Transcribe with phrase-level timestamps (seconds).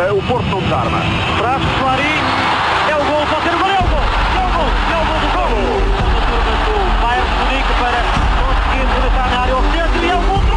[0.00, 0.98] Uh, o Porto não desarma.
[1.36, 2.24] Traz Clarim.
[2.88, 4.00] É o gol, pode ser o gol, é o gol.
[4.32, 5.52] É o gol, é o gol do gol.
[6.00, 8.00] A turma do Bayern de Munique para
[8.40, 10.50] conseguir rematar na área ao centro e é o gol do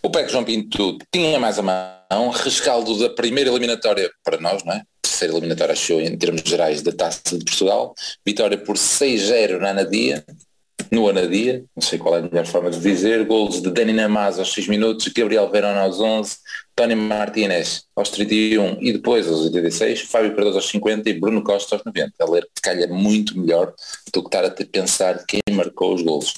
[0.00, 4.72] O PEC João Pinto tinha mais a mão, rescaldo da primeira eliminatória para nós, não
[4.72, 4.82] é?
[5.02, 7.92] Terceira eliminatória achou em termos gerais da Taça de Portugal,
[8.24, 10.24] vitória por 6-0 na Anadia,
[10.90, 14.38] no Anadia, não sei qual é a melhor forma de dizer, golos de Dani Namaz
[14.38, 16.36] aos 6 minutos, Gabriel Verona aos 11,
[16.74, 21.74] Tony Martinez aos 31 e depois aos 86, Fábio Cardoso aos 50 e Bruno Costa
[21.76, 22.12] aos 90.
[22.20, 23.72] A ler calha muito melhor
[24.12, 26.34] do que estar a pensar quem marcou os golos.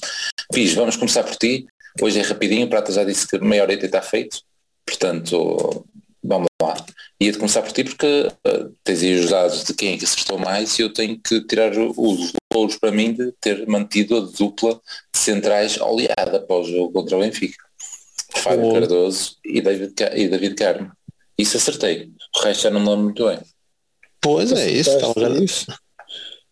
[0.53, 1.67] Fiz, vamos começar por ti,
[1.99, 4.41] Hoje é rapidinho, Prata já disse que meia hora está feito,
[4.85, 5.85] portanto,
[6.23, 6.75] vamos lá.
[7.19, 10.37] Ia-te começar por ti porque uh, tens aí os dados de quem é que acertou
[10.37, 14.79] mais e eu tenho que tirar os louros para mim de ter mantido a dupla
[15.13, 17.63] de centrais oleada para o jogo contra o Benfica.
[18.37, 18.73] Fábio oh.
[18.73, 20.91] Cardoso e David, e David Carmo.
[21.37, 22.11] Isso acertei.
[22.35, 23.39] O resto já não me lembro muito bem.
[24.21, 24.91] Pois é, isso.
[24.91, 25.65] Então, isso.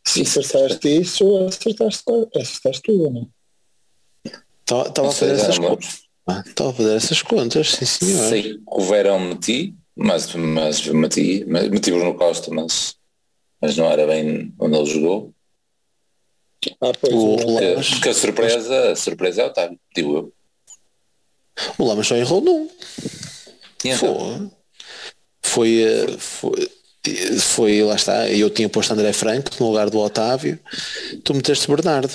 [0.06, 2.04] Se acertaste isso, acertaste,
[2.36, 4.88] acertaste tudo, não é?
[4.88, 6.09] Estava a fazer essas contas.
[6.46, 8.30] Estava a fazer essas contas, sim senhor.
[8.30, 12.96] Sei que o Verão meti, mas, mas meti, meti Bruno Costa, mas,
[13.62, 15.34] mas não era bem onde ele jogou.
[16.82, 20.34] Ah, pois, o, porque, porque a surpresa, a surpresa é o Otávio, digo eu.
[21.78, 22.70] O Lamas só errou num.
[23.84, 24.52] Então?
[25.42, 26.70] Foi, foi, foi,
[27.40, 30.60] foi, lá está, eu tinha posto André Franco no lugar do Otávio,
[31.24, 32.14] tu meteste Bernardo.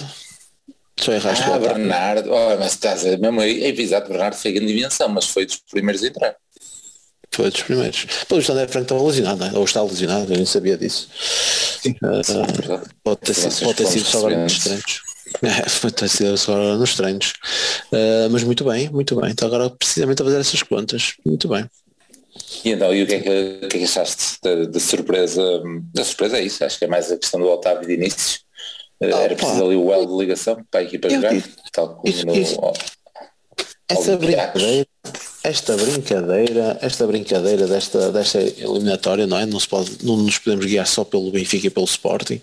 [1.00, 4.72] Só erraste ah, Bernardo, oh, mas estás a mesmo aí, é exato, Bernardo foi grande
[4.72, 6.36] dimensão, mas foi dos primeiros a entrar.
[7.32, 8.06] Foi dos primeiros.
[8.28, 9.58] Pelo visto André Franco estava lesionado, é?
[9.58, 11.08] ou está lesionado, eu nem sabia disso.
[11.86, 15.00] Uh, pode ter, sido, pode ter sido só agora nos treinos.
[15.42, 17.32] É, pode ter sido só nos treinos.
[17.92, 19.30] Uh, mas muito bem, muito bem.
[19.32, 21.14] Então agora precisamente a fazer essas contas.
[21.26, 21.68] Muito bem.
[22.64, 25.42] E então, e o que é que, que, é que achaste da surpresa?
[25.92, 28.43] Da surpresa é isso, acho que é mais a questão do Otávio de início
[29.00, 31.32] era preciso ali o L de ligação para a equipa jogar,
[31.72, 32.58] tal como isso, no, isso.
[33.88, 34.86] essa brincadeira,
[35.42, 39.44] esta brincadeira, esta brincadeira desta, desta eliminatória, não é?
[39.44, 42.40] Não, se pode, não nos podemos guiar só pelo Benfica e pelo Sporting.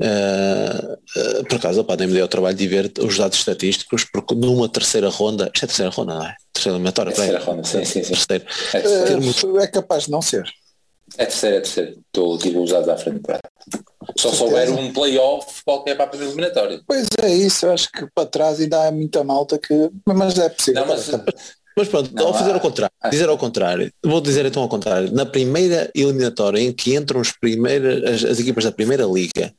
[0.00, 4.04] Uh, uh, por acaso, pá, nem me deu o trabalho de ver os dados estatísticos,
[4.04, 6.34] porque numa terceira ronda, isto é terceira ronda, não é?
[6.52, 8.12] Terceira eliminatória, terceira ronda, sim, sim, sim.
[8.12, 8.44] Terceiro.
[8.72, 9.60] É, terceiro.
[9.60, 10.44] é capaz de não ser.
[11.16, 11.90] É terceira, é terceira.
[11.90, 13.38] Estou tipo os dados à frente para
[14.16, 16.80] só souber um playoff qualquer para a primeira eliminatória.
[16.86, 19.90] Pois é isso, eu acho que para trás ainda há muita malta que.
[20.06, 20.82] Mas é possível.
[20.82, 21.10] Não, mas,
[21.76, 25.26] mas pronto, não, fazer ao contrário, dizer ao contrário, vou dizer então ao contrário, na
[25.26, 29.52] primeira eliminatória em que entram as, primeiras, as, as equipas da primeira liga,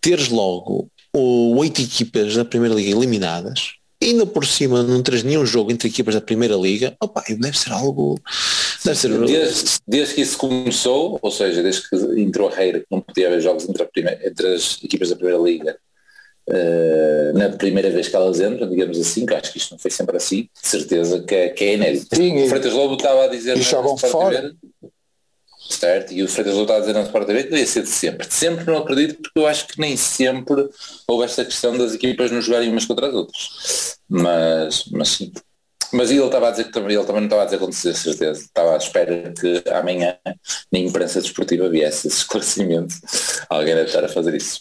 [0.00, 5.70] teres logo oito equipas da primeira liga eliminadas, ainda por cima não teres nenhum jogo
[5.70, 8.18] entre equipas da primeira liga, opa, deve ser algo.
[8.84, 9.18] Deve ser...
[9.26, 13.28] Desde, desde, que isso começou, ou seja, desde que entrou a reira, que não podia
[13.28, 15.76] haver jogos entre, primeira, entre as equipas da primeira liga,
[16.48, 19.90] uh, na primeira vez que elas entram, digamos assim, que acho que isto não foi
[19.90, 22.16] sempre assim, de certeza que é, que é inédito.
[22.16, 23.56] Sim, o Freitas Lobo estava a dizer.
[23.56, 24.54] E jogam fora.
[25.74, 26.12] Certo?
[26.12, 28.26] E o Freitas Lobo estava a dizer na Sport TV devia ser de sempre.
[28.26, 30.68] De sempre não acredito porque eu acho que nem sempre
[31.06, 33.96] houve esta questão das equipas não jogarem umas contra as outras.
[34.08, 35.32] Mas, mas sim.
[35.92, 38.32] Mas ele estava a dizer que também, ele também não estava a dizer com certeza.
[38.32, 40.16] Estava à espera que amanhã
[40.72, 42.94] na imprensa desportiva viesse esse esclarecimento.
[43.48, 44.60] Alguém deve estar a fazer isso.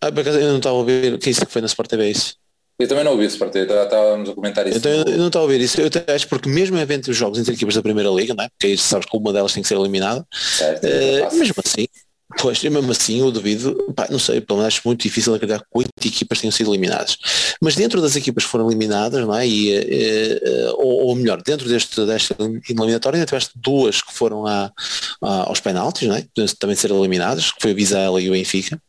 [0.00, 2.10] Ah, por eu não estava a ouvir que isso que foi na Sport TV, é
[2.10, 2.39] isso?
[2.80, 4.78] Eu também não ouvi esse partido, estávamos a comentar isso.
[4.78, 7.52] Então, eu não estava a ouvir isso, eu acho porque mesmo evento os jogos entre
[7.54, 8.48] equipas da Primeira Liga, não é?
[8.48, 11.86] porque aí sabes que uma delas tem que ser eliminada, certo, uh, mesmo assim,
[12.38, 15.66] Pois, mesmo assim eu duvido, pá, não sei, pelo menos acho muito difícil acreditar que
[15.74, 17.16] oito equipas tenham sido eliminadas.
[17.60, 19.46] Mas dentro das equipas que foram eliminadas, não é?
[19.46, 20.40] E, e,
[20.74, 24.70] ou, ou, melhor, dentro deste, desta eliminatória ainda tiveste duas que foram a,
[25.22, 26.24] a, aos penaltis, não é?
[26.58, 28.80] Também ser eliminadas, que foi a Vizela e o Benfica.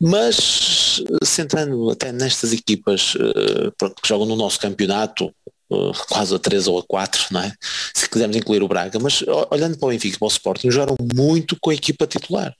[0.00, 3.72] Mas centrando até nestas equipas uh,
[4.02, 5.32] que jogam no nosso campeonato,
[6.08, 7.52] quase a 3 ou a 4, não é?
[7.94, 10.96] Se quisermos incluir o Braga, mas olhando para o Benfica e para o Sporting, jogaram
[11.14, 12.54] muito com a equipa titular.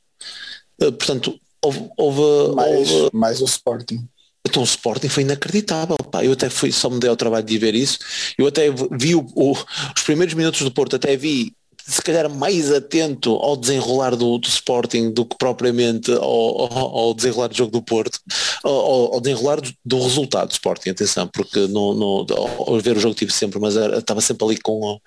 [0.83, 3.11] Uh, portanto, houve, houve, mais, houve...
[3.17, 4.07] mais o Sporting.
[4.47, 6.25] Então o Sporting foi inacreditável, pá.
[6.25, 7.99] Eu até fui, só me dei ao trabalho de ver isso.
[8.39, 11.53] Eu até vi o, o, os primeiros minutos do Porto, até vi
[11.87, 17.15] se calhar mais atento ao desenrolar do, do Sporting do que propriamente ao, ao, ao,
[17.15, 18.19] desenrolar do jogo do Porto,
[18.65, 22.27] ao, ao desenrolar do, do, resultado do Sporting, atenção, porque no, no,
[22.67, 25.01] ao ver o jogo tive sempre, mas era, estava sempre ali com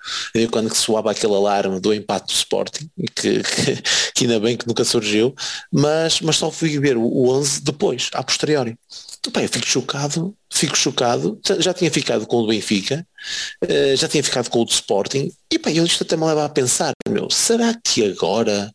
[0.50, 3.82] quando que soava aquele alarme do empate do Sporting, que, que,
[4.14, 5.34] que, ainda bem que nunca surgiu,
[5.70, 8.76] mas, mas só fui ver o, o 11 depois, a posteriori.
[9.20, 13.06] Então, pá, eu fico chocado fico chocado, já tinha ficado com o Benfica,
[13.64, 16.44] uh, já tinha ficado com o do Sporting, e pá, eu isto até me leva
[16.44, 18.70] a pensar, meu, será que agora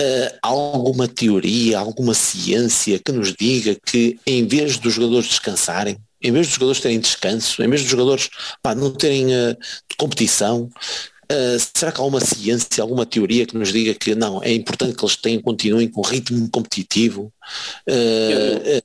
[0.00, 6.32] uh, alguma teoria, alguma ciência que nos diga que em vez dos jogadores descansarem, em
[6.32, 8.30] vez dos jogadores terem descanso, em vez dos jogadores
[8.62, 9.56] pá, não terem uh,
[9.98, 10.70] competição,
[11.30, 14.96] Uh, será que há alguma ciência, alguma teoria que nos diga que não, é importante
[14.96, 17.30] que eles tenham, continuem com ritmo competitivo?
[17.86, 18.80] Uh,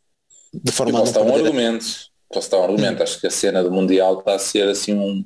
[0.54, 1.86] de forma posso a dar um argumento,
[2.32, 5.24] posso dar um argumento, acho que a cena do Mundial está a ser assim um,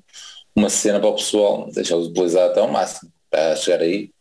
[0.55, 4.11] uma cena para o pessoal, deixá-los utilizar até ao máximo para chegar aí.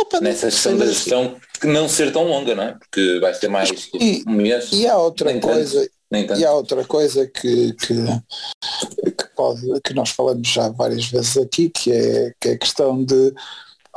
[0.00, 2.72] Opa, nessa questão da gestão que não ser tão longa, não é?
[2.72, 4.70] Porque vai ser mais e, um mês.
[4.72, 7.94] E há outra coisa, tanto, e há outra coisa que, que,
[9.10, 13.04] que, pode, que nós falamos já várias vezes aqui, que é, que é a questão
[13.04, 13.34] de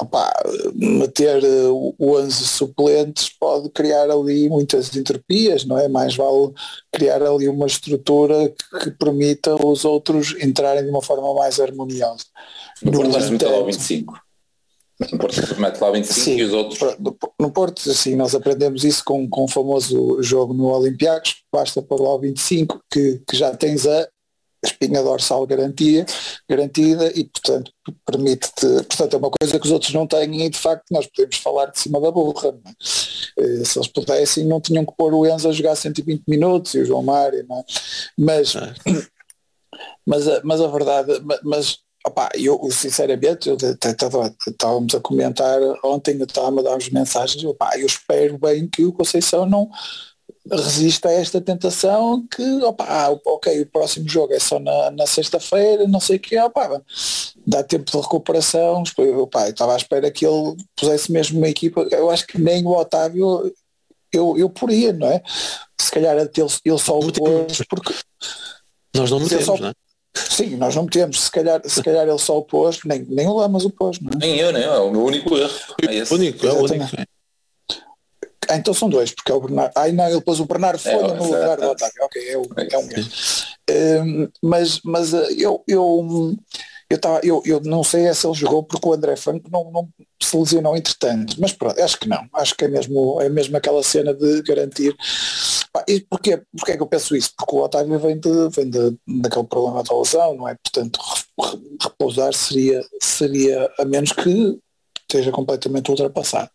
[0.02, 0.34] opa,
[0.74, 5.88] meter o 11 suplentes pode criar ali muitas entropias, não é?
[5.88, 6.52] Mais vale
[6.92, 12.26] criar ali uma estrutura que, que permita os outros entrarem de uma forma mais harmoniosa.
[12.84, 14.20] No, no Porto, 25.
[15.12, 16.80] No Porto mete lá 25 Sim, e os outros.
[17.40, 22.02] No Porto, assim, nós aprendemos isso com, com o famoso jogo no Olympiacos, basta pôr
[22.02, 24.08] lá o 25, que, que já tens a
[24.64, 26.06] espinha dorsal garantia,
[26.50, 27.72] garantida e portanto
[28.06, 31.38] permite-te, portanto é uma coisa que os outros não têm e de facto nós podemos
[31.38, 32.50] falar de cima da burra.
[32.50, 33.44] É?
[33.44, 36.80] Eh, se eles pudessem não tinham que pôr o Enzo a jogar 120 minutos e
[36.80, 37.64] o João Mário, é?
[38.18, 38.74] mas, é.
[40.06, 46.60] mas, mas a verdade, mas Opa, eu sinceramente, eu estávamos a comentar ontem, eu estava
[46.60, 49.70] a dar as mensagens, opa, eu espero bem que o Conceição não
[50.50, 55.06] resista a esta tentação que, opa, ah, ok, o próximo jogo é só na, na
[55.06, 56.82] sexta-feira, não sei o que, opa,
[57.46, 58.84] dá tempo de recuperação,
[59.20, 62.66] opa, eu estava à espera que ele pusesse mesmo uma equipa, eu acho que nem
[62.66, 63.54] o Otávio
[64.12, 65.22] eu, eu poria, não é?
[65.80, 66.30] Se calhar ele,
[66.66, 67.94] ele só o pôs porque
[68.96, 69.74] nós não metemos, só, não é?
[70.14, 73.34] Sim, nós não metemos, se calhar, se calhar ele só o pôs, nem, nem o
[73.34, 74.18] Lamas o pôs, não é?
[74.18, 75.76] Nem eu, nem eu, é o meu único erro.
[75.88, 76.14] É esse.
[76.14, 76.86] único, é o único.
[78.50, 79.72] Ah, então são dois, porque é o Bernardo.
[79.76, 82.04] Ai não, ele pôs o Bernardo Folha é, no lugar do Otávio.
[82.04, 83.10] Ok, é, o, é um erro.
[83.70, 86.36] Um, mas mas uh, eu, eu,
[86.90, 89.90] eu, tava, eu, eu não sei se ele jogou porque o André Franco não, não
[90.22, 92.28] se lesionou entretanto, mas pronto, acho que não.
[92.34, 94.96] Acho que é mesmo, é mesmo aquela cena de garantir
[95.88, 97.32] e porquê, porquê é que eu penso isso?
[97.38, 100.56] Porque o Otávio vem, de, vem de, daquele problema da lesão, não é?
[100.56, 101.00] Portanto,
[101.82, 104.60] repousar seria, seria a menos que
[105.12, 106.50] esteja completamente ultrapassado.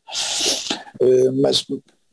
[1.01, 1.65] Uh, mas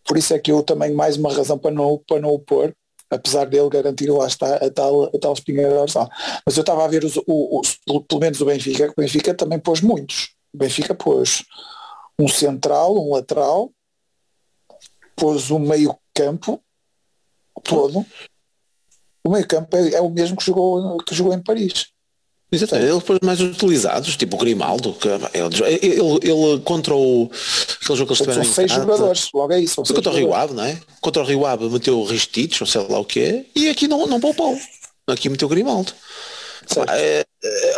[0.04, 2.75] por isso é que eu também mais uma razão para não, para não o pôr,
[3.10, 6.10] apesar dele garantir lá está a tal, a tal espinha dorsal.
[6.45, 9.81] Mas eu estava a ver os, os, pelo menos o Benfica, o Benfica também pôs
[9.81, 10.36] muitos.
[10.54, 11.44] O Benfica pôs
[12.19, 13.72] um central, um lateral,
[15.16, 16.62] pôs um meio campo,
[17.63, 18.06] todo,
[19.25, 21.94] o meio campo é, é, o mesmo que jogou, que jogou em Paris.
[22.54, 27.30] Exatamente, ele foi mais utilizados, tipo o Grimaldo, que ele, ele, ele contra o
[27.82, 28.44] aquele jogo que eles tiveram.
[28.44, 29.82] São seis jogadores, logo é isso.
[29.84, 30.80] Contra o Rio Ave, não é?
[31.02, 33.88] Contra o Rio Ave meteu o Ristich, ou sei lá o que é, e aqui
[33.88, 34.58] não, não poupou.
[35.08, 35.92] Aqui meteu o Grimaldo.
[36.90, 37.26] É, é,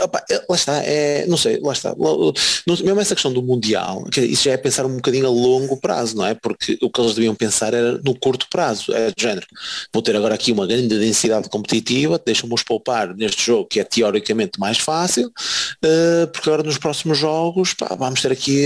[0.04, 1.96] opa, é, lá está, é, não sei, lá está.
[2.68, 6.26] Mesmo essa questão do Mundial, isso já é pensar um bocadinho a longo prazo, não
[6.26, 6.36] é?
[6.36, 9.48] Porque o que eles deviam pensar era no curto prazo, é de género.
[9.92, 14.60] Vou ter agora aqui uma grande densidade competitiva, deixam-nos poupar neste jogo que é teoricamente
[14.60, 18.66] mais fácil, uh, porque agora nos próximos jogos pá, vamos ter aqui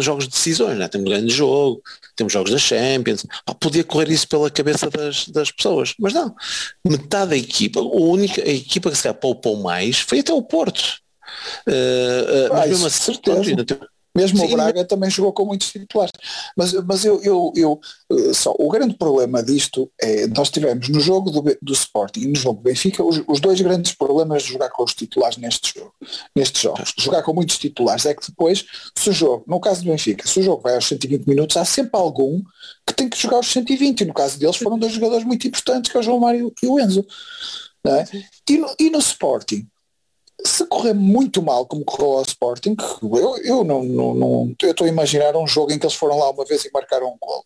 [0.00, 0.88] jogos de decisões, né?
[0.88, 1.82] temos um grande jogo,
[2.16, 6.34] temos jogos da Champions, pá, podia correr isso pela cabeça das, das pessoas, mas não.
[6.84, 10.42] Metade da equipa, a única a equipa que se calhar poupou mais foi até o
[10.42, 10.98] Porto.
[11.66, 13.90] Uh, uh, mas mesmo assim, certeza.
[14.16, 16.12] Mesmo Sim, o Braga também jogou com muitos titulares.
[16.56, 17.80] Mas, mas eu, eu, eu,
[18.12, 22.26] eh, só, o grande problema disto é, nós tivemos no jogo do, do Sporting e
[22.28, 25.76] no jogo do Benfica os, os, dois grandes problemas de jogar com os titulares neste
[25.76, 25.92] jogo,
[26.34, 26.94] nestes jogos.
[26.96, 28.64] Jogar com muitos titulares é que depois,
[28.96, 31.64] se o jogo, no caso do Benfica, se o jogo vai aos 120 minutos, há
[31.64, 32.40] sempre algum
[32.86, 35.90] que tem que jogar aos 120 e no caso deles foram dois jogadores muito importantes
[35.90, 37.04] que é o João Mário e o Enzo.
[37.86, 38.04] É?
[38.48, 39.66] E, no, e no Sporting,
[40.42, 44.86] se correr muito mal como correu ao Sporting, eu, eu não, não, não eu estou
[44.86, 47.44] a imaginar um jogo em que eles foram lá uma vez e marcaram um gol.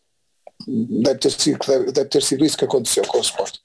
[0.67, 1.59] Deve ter, sido,
[1.93, 3.61] deve, ter sido isso que aconteceu com o Sporting.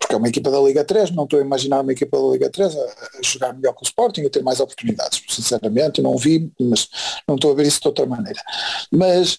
[0.00, 2.50] Porque é uma equipa da Liga 3, não estou a imaginar uma equipa da Liga
[2.50, 5.22] 3 a, a jogar melhor que o Sporting, a ter mais oportunidades.
[5.28, 6.88] Sinceramente, não vi, mas
[7.28, 8.40] não estou a ver isso de outra maneira.
[8.90, 9.38] Mas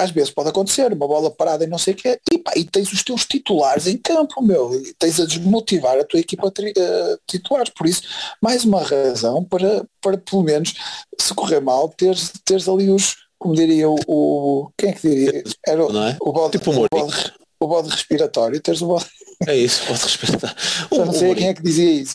[0.00, 2.64] às vezes pode acontecer, uma bola parada e não sei o quê, e, pá, e
[2.64, 6.70] tens os teus titulares em campo, meu, e tens a desmotivar a tua equipa tri,
[6.70, 7.70] uh, titulares.
[7.76, 8.02] Por isso,
[8.42, 10.74] mais uma razão para, para pelo menos,
[11.18, 15.44] se correr mal, teres, teres ali os, como diria o, o quem é que diria?
[15.66, 16.16] Era o, é?
[16.20, 19.06] o bode, tipo o, bode, o bode respiratório, teres o bode
[19.46, 20.56] É isso, pode respeitar.
[20.90, 22.14] Eu não sei quem é que dizia isso.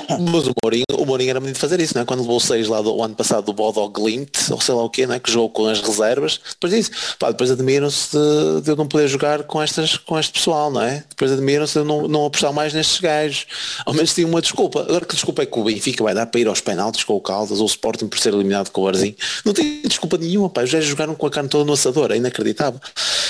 [0.32, 2.04] Mas o Mourinho, o Mourinho era muito de fazer isso, não é?
[2.04, 5.06] Quando levou seis lá do ano passado do Bodo Glint, ou sei lá o quê,
[5.06, 5.20] não é?
[5.20, 9.08] Que jogou com as reservas, depois disse, pá, depois admiram-se de, de, eu não poder
[9.08, 11.04] jogar com, estas, com este pessoal, não é?
[11.08, 13.46] Depois admiram-se de eu não, não apostar mais nestes gajos.
[13.84, 14.80] Ao menos tinha uma desculpa.
[14.82, 17.20] Agora que desculpa é que o Benfica vai dar para ir aos penaltis com o
[17.20, 19.14] Caldas ou o Sporting por ser eliminado com o Arzinho.
[19.44, 20.62] Não tem desculpa nenhuma, pá.
[20.62, 22.80] Os gajos jogaram com a carne toda no assador, é inacreditável.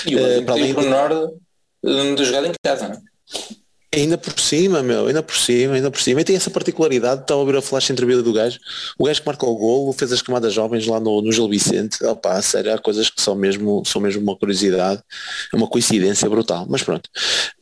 [0.05, 0.85] E o uh, para além de...
[0.85, 1.35] Norte
[1.83, 3.01] de jogar em casa, não é?
[3.93, 6.21] Ainda por cima, meu, ainda por cima, ainda por cima.
[6.21, 8.59] E tem essa particularidade, estava a ver a flash entrevista do gajo,
[8.97, 12.03] o gajo que marcou o golo, fez as camadas jovens lá no, no Gil Vicente,
[12.03, 15.01] opá, sério, há coisas que são mesmo, são mesmo uma curiosidade,
[15.53, 17.09] é uma coincidência brutal, mas pronto.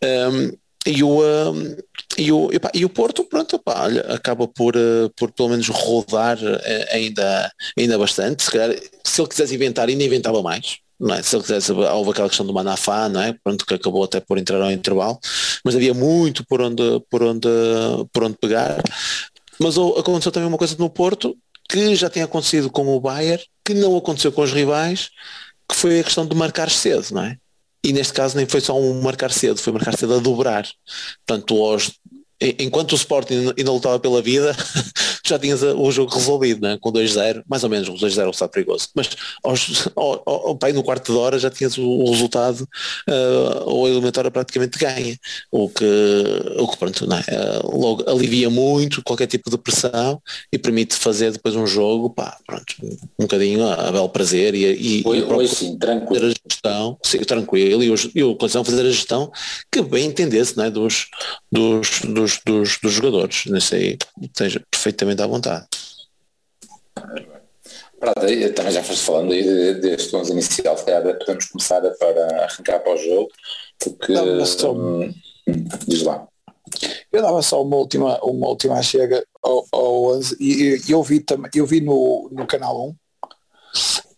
[0.04, 0.52] Um,
[0.86, 1.78] e o, um,
[2.18, 5.68] e o, epá, e o Porto, pronto, epá, olha, acaba por, uh, por pelo menos
[5.70, 6.60] rodar uh,
[6.92, 8.44] ainda, ainda bastante.
[8.44, 11.22] Se calhar, se ele quisesse inventar, ainda inventava mais não é?
[11.22, 13.36] Se ele quisesse, houve aquela questão do Manafá, não é?
[13.44, 15.20] Pronto, que acabou até por entrar ao intervalo,
[15.64, 17.50] mas havia muito por onde, por onde,
[18.14, 18.82] por onde pegar.
[19.60, 23.74] Mas aconteceu também uma coisa no Porto, que já tinha acontecido com o Bayern, que
[23.74, 25.10] não aconteceu com os rivais,
[25.70, 27.38] que foi a questão de marcar cedo, não é?
[27.84, 30.66] E neste caso nem foi só um marcar cedo, foi marcar cedo a dobrar.
[31.26, 31.92] Portanto, aos
[32.60, 34.56] enquanto o Sporting ainda lutava pela vida,
[35.26, 36.78] já tinhas o jogo resolvido, né?
[36.80, 38.90] com 2-0, mais ou menos, o 2-0 está perigoso.
[38.96, 39.10] Mas
[39.44, 42.68] aos, ao, ao, pai no quarto de hora já tinhas o, o resultado,
[43.10, 45.18] uh, ou a eliminatória praticamente ganha.
[45.52, 45.86] O que,
[46.58, 47.22] o que pronto, não é?
[47.22, 52.38] Uh, logo alivia muito qualquer tipo de pressão e permite fazer depois um jogo, pá,
[52.46, 52.76] pronto,
[53.20, 56.26] um bocadinho a, a belo prazer e, e, e sim, tranquilo.
[56.26, 59.32] a gestão, sim, tranquilo, e o, e o coleção fazer a gestão
[59.72, 60.70] que bem entendesse não é?
[60.72, 61.08] dos,
[61.52, 63.46] dos, dos, dos, dos jogadores.
[63.46, 65.68] Nesse aí esteja perfeitamente à vontade.
[68.00, 72.80] Pronto, também já foste falando aí deste 11 inicial, se calhar podemos começar para arrancar
[72.80, 73.30] para o jogo,
[73.80, 75.14] porque só, hum,
[75.88, 76.28] diz lá.
[77.12, 81.50] Eu dava só uma última, uma última chega ao, ao 11 e eu vi, também,
[81.56, 82.96] eu vi no, no canal 1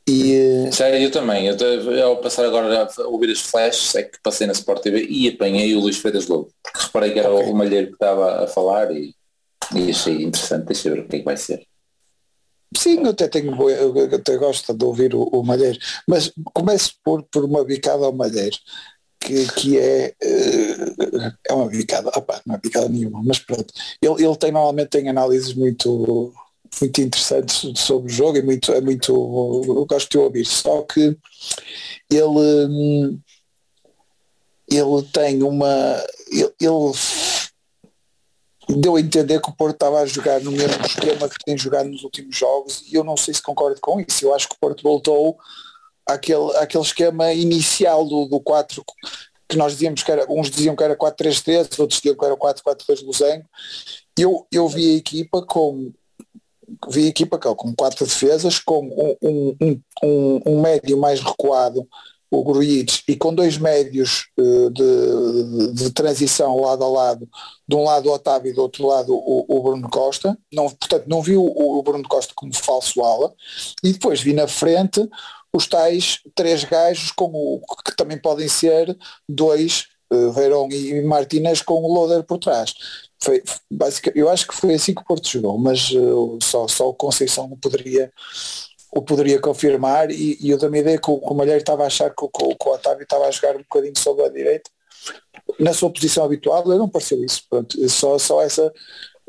[0.08, 0.70] e...
[0.72, 1.48] Sério, eu também.
[1.48, 5.28] Eu, ao passar agora a ouvir as flashes, é que passei na Sport TV e
[5.28, 6.52] apanhei o Luís Freitas Lobo.
[6.62, 7.50] Porque reparei que era okay.
[7.50, 9.15] o Malheiro que estava a falar e,
[9.74, 10.66] e achei interessante.
[10.66, 11.66] Deixa ver o que é que vai ser.
[12.76, 17.24] Sim, eu até tenho eu até gosto de ouvir o, o Malheiro, mas começo por,
[17.24, 18.58] por uma bicada ao Malheiro,
[19.20, 23.74] que, que é, eh, é uma bicada, opa, não é bicada nenhuma, mas pronto.
[24.02, 26.34] Ele, ele tem normalmente tem análises muito
[26.82, 31.18] muito interessantes sobre o jogo e muito, é muito eu gosto de ouvir, só que
[32.10, 33.20] ele
[34.68, 36.94] ele tem uma ele, ele
[38.68, 41.90] deu a entender que o Porto estava a jogar no mesmo esquema que tem jogado
[41.90, 44.26] nos últimos jogos e eu não sei se concordo com isso.
[44.26, 45.38] Eu acho que o Porto voltou
[46.08, 48.84] àquele, àquele esquema inicial do, do 4
[49.48, 53.06] que nós dizíamos que era, uns diziam que era 4-3-3, outros diziam que era 4-4-2
[53.06, 53.46] Luzengo.
[54.18, 55.92] Eu, eu vi a equipa com
[56.90, 58.88] vi a equipa com quatro defesas, com
[59.22, 61.88] um, um, um, um médio mais recuado,
[62.30, 67.30] o Grujic, e com dois médios uh, de, de, de, transição lado a lado,
[67.68, 71.06] de um lado o Otávio e do outro lado o, o Bruno Costa, não, portanto
[71.08, 73.34] não vi o, o, Bruno Costa como falso ala,
[73.84, 75.08] e depois vi na frente
[75.54, 81.62] os tais três gajos com o, que também podem ser dois, uh, Verón e Martínez
[81.62, 82.74] com o Loader por trás.
[83.24, 83.42] Foi,
[83.72, 86.94] basicamente, eu acho que foi assim que o Porto jogou, mas uh, só, só o
[86.94, 88.12] Conceição poderia,
[88.96, 91.88] o poderia confirmar e, e eu dou-me ideia que o, que o Malheiro estava a
[91.88, 94.72] achar que o, que o Otávio estava a jogar um bocadinho sobre a direita
[95.60, 98.72] na sua posição habitual, eu não pareceu isso, pronto, só, só essa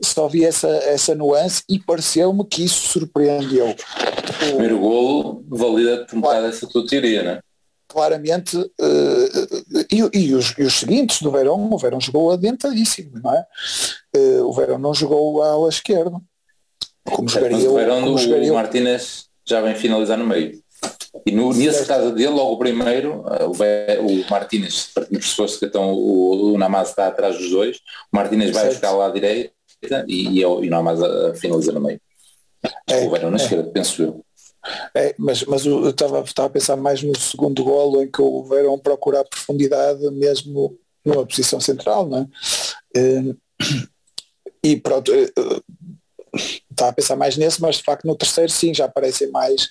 [0.00, 3.70] só vi essa, essa nuance e pareceu-me que isso surpreendeu.
[3.70, 7.40] O primeiro golo valida um bocado essa tua teoria, não é?
[7.88, 13.32] claramente, uh, e, e, os, e, os, seguintes do Verão, o Verão jogou adiantadíssimo, não
[13.32, 13.46] é?
[14.14, 16.20] Uh, o Verão não jogou à ala esquerda.
[17.04, 20.60] Como jogaria o Verão como jogaria o Martínez já vem finalizar no meio.
[21.24, 26.52] E no, nesse caso dele, logo o primeiro, o, o Martínez, pressuposto que então o,
[26.52, 27.78] o Namaz está atrás dos dois,
[28.12, 29.52] o Martínez vai buscar lá à direita
[30.06, 32.00] e, e, e o Namaz a, a finaliza no meio.
[32.86, 33.42] É, o Verão na é.
[33.42, 34.24] esquerda, penso eu.
[34.94, 38.78] É, mas, mas eu estava, a pensar mais no segundo golo em que o Verão
[38.78, 42.26] procurar profundidade mesmo numa posição central, não é?
[42.96, 43.34] Eh,
[44.62, 45.32] e pronto, eh,
[46.36, 49.68] estava a pensar mais nesse, mas de facto no terceiro sim, já aparecem mais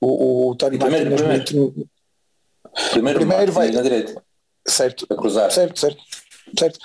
[0.00, 1.74] o, o Tony primeiro, Martínez primeiro.
[1.74, 1.90] Muito...
[2.90, 4.22] Primeiro, primeiro vai na direita.
[4.66, 5.50] Certo, a cruzar.
[5.50, 6.02] certo, certo
[6.58, 6.78] certo?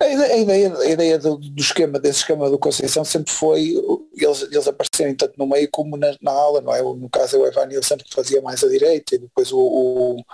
[0.00, 3.74] A ideia, a ideia, do, do, esquema, desse esquema do Conceição sempre foi
[4.16, 6.82] eles, eles aparecerem tanto no meio como na, na ala, não é?
[6.82, 10.24] No caso é o Evan Nilsson que fazia mais à direita e depois o, o,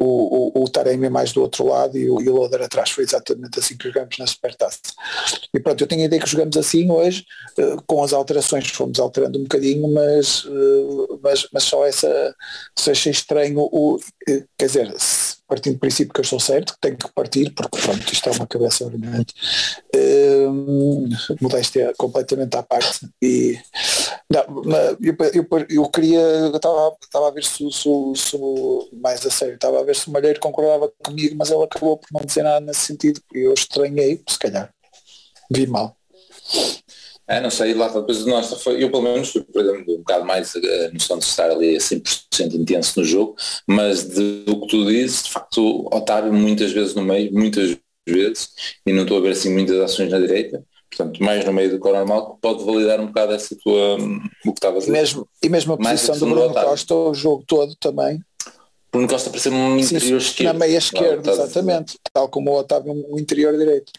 [0.00, 2.90] o, o, o Taremi mais do outro lado e o, e o Loader atrás.
[2.90, 4.78] Foi exatamente assim que jogamos na Supertaça.
[5.52, 7.24] E pronto, eu tenho a ideia que jogamos assim hoje,
[7.58, 12.34] uh, com as alterações, fomos alterando um bocadinho, mas, uh, mas, mas só essa,
[12.76, 14.94] se achei estranho, o, uh, quer dizer,
[15.48, 18.32] partindo do princípio que eu estou certo, que tenho que partir, porque pronto, isto é
[18.32, 19.34] uma cabeça brilhante,
[19.96, 21.08] uh,
[21.40, 23.08] modéstia completamente à parte.
[23.22, 23.58] E
[24.30, 24.62] não,
[25.00, 27.88] eu, eu, eu queria, estava, estava a ver se, se,
[28.92, 32.08] mais a sério, estava a ver se o Malheiro concordava comigo, mas ele acabou por
[32.12, 34.70] não dizer nada nesse sentido, e eu estranhei, se calhar,
[35.50, 35.96] vi mal.
[37.28, 40.24] É, não sei, lá depois de nós foi, eu pelo menos fui perdendo um bocado
[40.24, 44.68] mais a noção de estar ali a 100% intenso no jogo, mas de, do que
[44.68, 47.76] tu dizes, de facto, Otávio muitas vezes no meio, muitas
[48.08, 48.48] vezes,
[48.86, 51.78] e não estou a ver assim muitas ações na direita, portanto, mais no meio do
[51.78, 53.96] que normal, que pode validar um bocado essa tua,
[54.46, 54.92] o que estavas a dizer.
[54.92, 58.18] Mesmo, e mesmo a posição do Bruno Costa, o jogo todo também.
[58.90, 60.46] Bruno Costa ser um interior Sim, esquerdo.
[60.54, 63.92] Na meia esquerda, exatamente, tal como o Otávio no interior direito.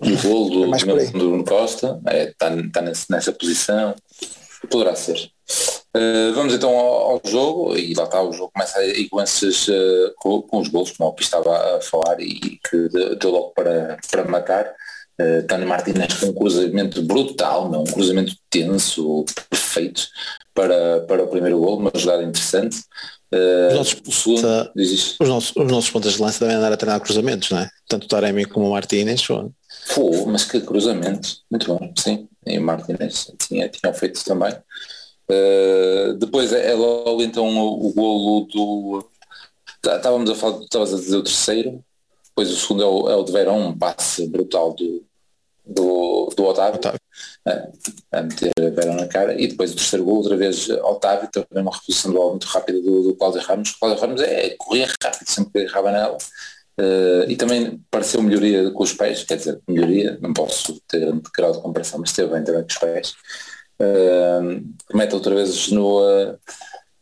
[0.00, 3.94] O gol do, é do Bruno Costa está é, tá, tá nessa posição,
[4.70, 5.30] poderá ser.
[5.96, 9.66] Uh, vamos então ao, ao, jogo e lá está o jogo começa aí com esses
[9.68, 13.52] uh, com, com, os gols como o Pi estava a falar e que deu logo
[13.54, 17.80] para, para matar uh, Tony Martinez com um cruzamento brutal não?
[17.80, 20.06] um cruzamento tenso perfeito
[20.52, 22.76] para, para o primeiro gol uma jogada interessante
[23.32, 27.00] uh, os, nossos, segundo, os, nossos, os nossos pontas de lança devem andar a treinar
[27.00, 27.70] cruzamentos não é?
[27.88, 29.26] tanto o Taremi como o Martinez
[29.94, 32.28] Pô, mas que cruzamento, muito bom, sim.
[32.46, 34.52] E o Martinez tinha, tinha feito também.
[35.30, 39.08] Uh, depois é, é, logo então o, o golo do.
[39.82, 41.84] Tá, estávamos a falar, estavas a dizer o terceiro,
[42.28, 45.04] depois o segundo é o, é o de Verão, um passe brutal do,
[45.66, 47.00] do, do Otávio, Otávio.
[47.46, 51.62] A, a meter Verão na cara, e depois o terceiro gol, outra vez Otávio, também
[51.62, 53.70] uma reposição de bola muito rápida do, do Cláudio Ramos.
[53.70, 56.18] O Cláudio Ramos é correr rápido, sempre que agarrava nela.
[56.78, 61.22] Uh, e também pareceu melhoria com os pés, quer dizer, melhoria, não posso ter grande
[61.36, 63.14] grau de comparação, mas esteve bem também com os pés.
[63.80, 66.38] Uh, mete outra vez no, uh,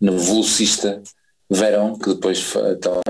[0.01, 1.03] no velocista
[1.51, 3.01] Verão, que depois então,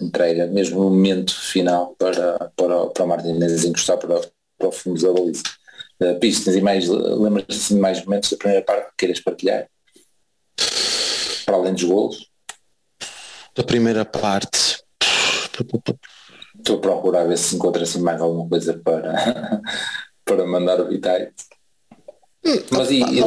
[0.00, 4.20] entrega mesmo o momento final para, para, para o Martinez encostar para,
[4.58, 5.42] para o fundo da baliza.
[5.98, 9.66] Uh, e mais, lembras-te assim de mais momentos da primeira parte que queiras partilhar?
[11.46, 12.30] Para além dos golos?
[13.54, 14.82] Da primeira parte,
[16.56, 19.14] Estou a procurar ver se encontro assim mais alguma coisa para,
[20.24, 21.28] para mandar o Vitaly.
[22.44, 23.20] Hum, Mas e, e,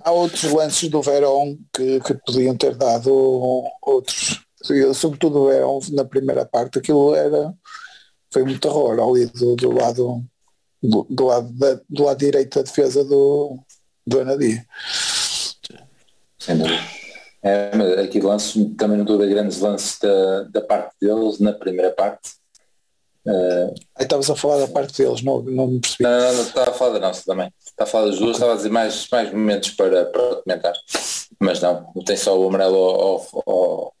[0.00, 3.12] há outros lances do Verón que, que podiam ter dado
[3.82, 4.40] outros.
[4.94, 7.54] Sobretudo o Verón na primeira parte, aquilo era
[8.32, 10.24] foi muito terror ali do, do lado
[10.82, 13.58] do, do, lado da, do lado direito da defesa do,
[14.06, 14.64] do Anadia.
[16.38, 16.95] Sem dúvida.
[17.42, 22.30] É, aqui lance, também não ver grandes lances da, da parte deles na primeira parte.
[23.26, 26.04] Uh, estavas a falar da parte deles, não, não me percebi.
[26.04, 27.52] Não, não, não estava a falar da nossa também.
[27.64, 30.74] Está a falar das duas, estava a dizer mais, mais momentos para, para comentar.
[31.40, 33.94] Mas não, tem só o amarelo ao, ao,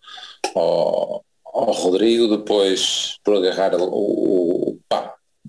[0.54, 4.78] ao, ao Rodrigo, depois por agarrar o, o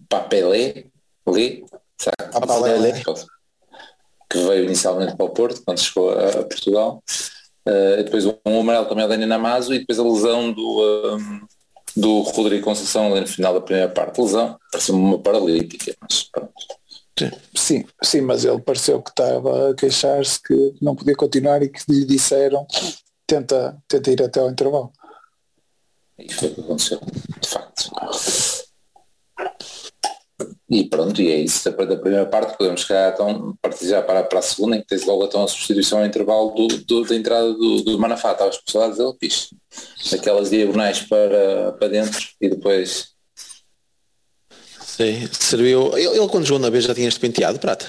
[0.10, 0.86] Papelé,
[1.26, 1.64] ali,
[1.98, 2.16] sabe?
[4.30, 7.04] que veio inicialmente para o Porto, quando chegou a, a Portugal.
[7.68, 11.42] Uh, depois um amarelo também ao Dani Namazo e depois a lesão do, um,
[11.96, 14.22] do Rodrigo Conceição ali no final da primeira parte.
[14.22, 16.54] Lesão, pareceu-me uma paralítica, mas pronto.
[17.56, 21.82] Sim, sim, mas ele pareceu que estava a queixar-se que não podia continuar e que
[21.90, 22.66] lhe disseram
[23.26, 24.92] tenta, tenta ir até ao intervalo.
[26.18, 27.00] E foi o que aconteceu,
[27.42, 27.92] de facto.
[30.70, 34.24] E pronto, e é isso da, da primeira parte, podemos chegar então partir já para,
[34.24, 37.16] para a segunda, em que tens logo então a substituição ao intervalo do, do, da
[37.16, 39.56] entrada do, do Manafá, estavas com saudades dele, pixe.
[40.14, 43.14] Aquelas diagonais para, para dentro e depois.
[44.82, 45.98] Sim, serviu.
[45.98, 47.86] Ele, ele quando jogou na vez já tinha este penteado prata?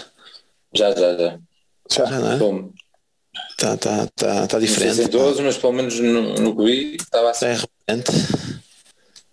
[0.72, 1.38] Já, já, já.
[1.90, 2.68] Já, já não é?
[3.50, 4.88] Está tá, tá, tá diferente.
[4.88, 7.46] Não sei todos, mas pelo menos no, no que vi estava assim.
[7.46, 7.56] É
[7.88, 8.12] reverente.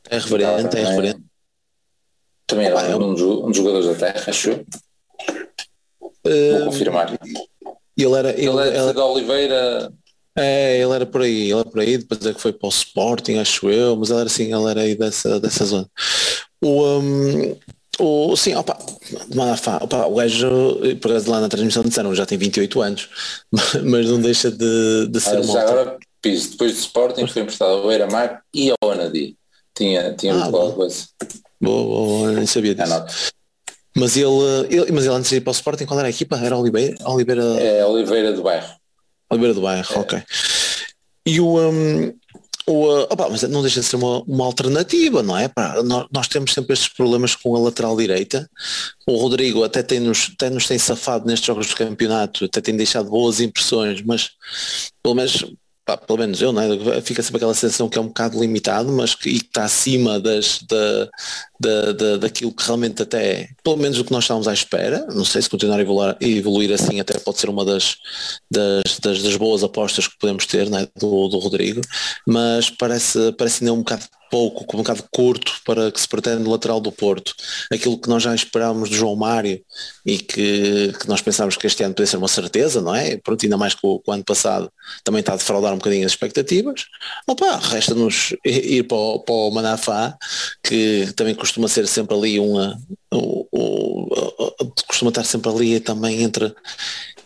[0.09, 1.34] É reverente, é reverente.
[2.47, 4.65] Também era um, um dos jogadores da Terra, acho eu.
[6.25, 7.17] Uh, Vou confirmar.
[7.97, 8.31] Ele era.
[8.31, 9.91] Ele, ele é de Oliveira.
[10.37, 12.69] É, ele era por aí, ele era por aí, depois é que foi para o
[12.69, 15.89] Sporting, acho eu, mas ele era assim, ele era aí dessa, dessa zona.
[16.61, 17.57] O, um,
[17.97, 18.77] o, sim, opa,
[19.33, 20.47] Manafá, opa, o gajo,
[20.99, 23.09] por acaso lá na transmissão disseram, já tem 28 anos,
[23.85, 27.87] mas não deixa de, de ser ah, agora, piso, depois do Sporting foi emprestado ao
[27.87, 29.37] Beira Mar e ao Anadi.
[29.75, 31.05] Tinha, tinha ah, muito coisa.
[31.61, 32.93] Boa, boa, nem sabia disso.
[32.93, 33.05] É
[33.97, 34.27] mas ele,
[34.69, 36.37] ele, mas ele antes de ir para o Sporting, qual era a equipa?
[36.37, 36.95] Era Oliveira?
[37.05, 37.43] Oliveira...
[37.43, 38.75] É Oliveira do Bairro.
[39.29, 39.99] Oliveira do Bairro, é.
[39.99, 40.23] ok.
[41.25, 42.13] E o, um,
[42.67, 45.47] o, uh, opa, mas não deixa de ser uma, uma alternativa, não é?
[45.47, 48.49] Pá, nós, nós, temos sempre estes problemas com a lateral direita.
[49.07, 53.09] O Rodrigo até tem-nos até nos tem safado nestes jogos do campeonato, até tem deixado
[53.09, 54.31] boas impressões, mas
[55.01, 55.45] pelo menos
[55.85, 57.01] pá, pelo menos eu, não é?
[57.01, 61.09] fica sempre aquela sensação que é um bocado limitado, mas que está acima das, da,
[61.59, 65.05] da, da, daquilo que realmente até, é, pelo menos o que nós estávamos à espera,
[65.13, 67.97] não sei se continuar a evoluir, evoluir assim até pode ser uma das,
[68.49, 70.87] das, das, das boas apostas que podemos ter é?
[70.99, 71.81] do, do Rodrigo,
[72.27, 76.81] mas parece, parece ainda um bocado pouco, um bocado curto para que se pretende lateral
[76.81, 77.33] do Porto.
[77.71, 79.61] Aquilo que nós já esperávamos do João Mário
[80.05, 83.17] e que, que nós pensávamos que este ano podia ser uma certeza, não é?
[83.17, 84.69] Pronto, ainda mais que o, o ano passado
[85.03, 86.85] também está a defraudar um bocadinho as expectativas.
[87.27, 90.17] Opa, resta-nos ir para o, para o Manafá,
[90.63, 92.81] que também costuma ser sempre ali uma.
[93.13, 94.09] O, o,
[94.87, 96.51] costuma estar sempre ali também entre,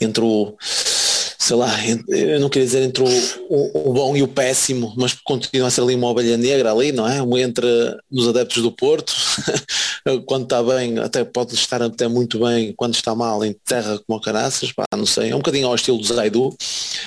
[0.01, 0.57] entre o
[1.49, 1.67] sei lá,
[2.09, 3.07] eu não queria dizer entre o,
[3.49, 6.91] o, o, bom e o péssimo, mas continua a ser ali uma ovelha negra ali,
[6.91, 7.17] não é?
[7.41, 7.65] Entre
[8.11, 9.11] os adeptos do Porto,
[10.27, 14.21] quando está bem, até pode estar até muito bem, quando está mal em terra como
[14.21, 16.55] caraças, pá, não sei, é um bocadinho ao estilo do Zaidu,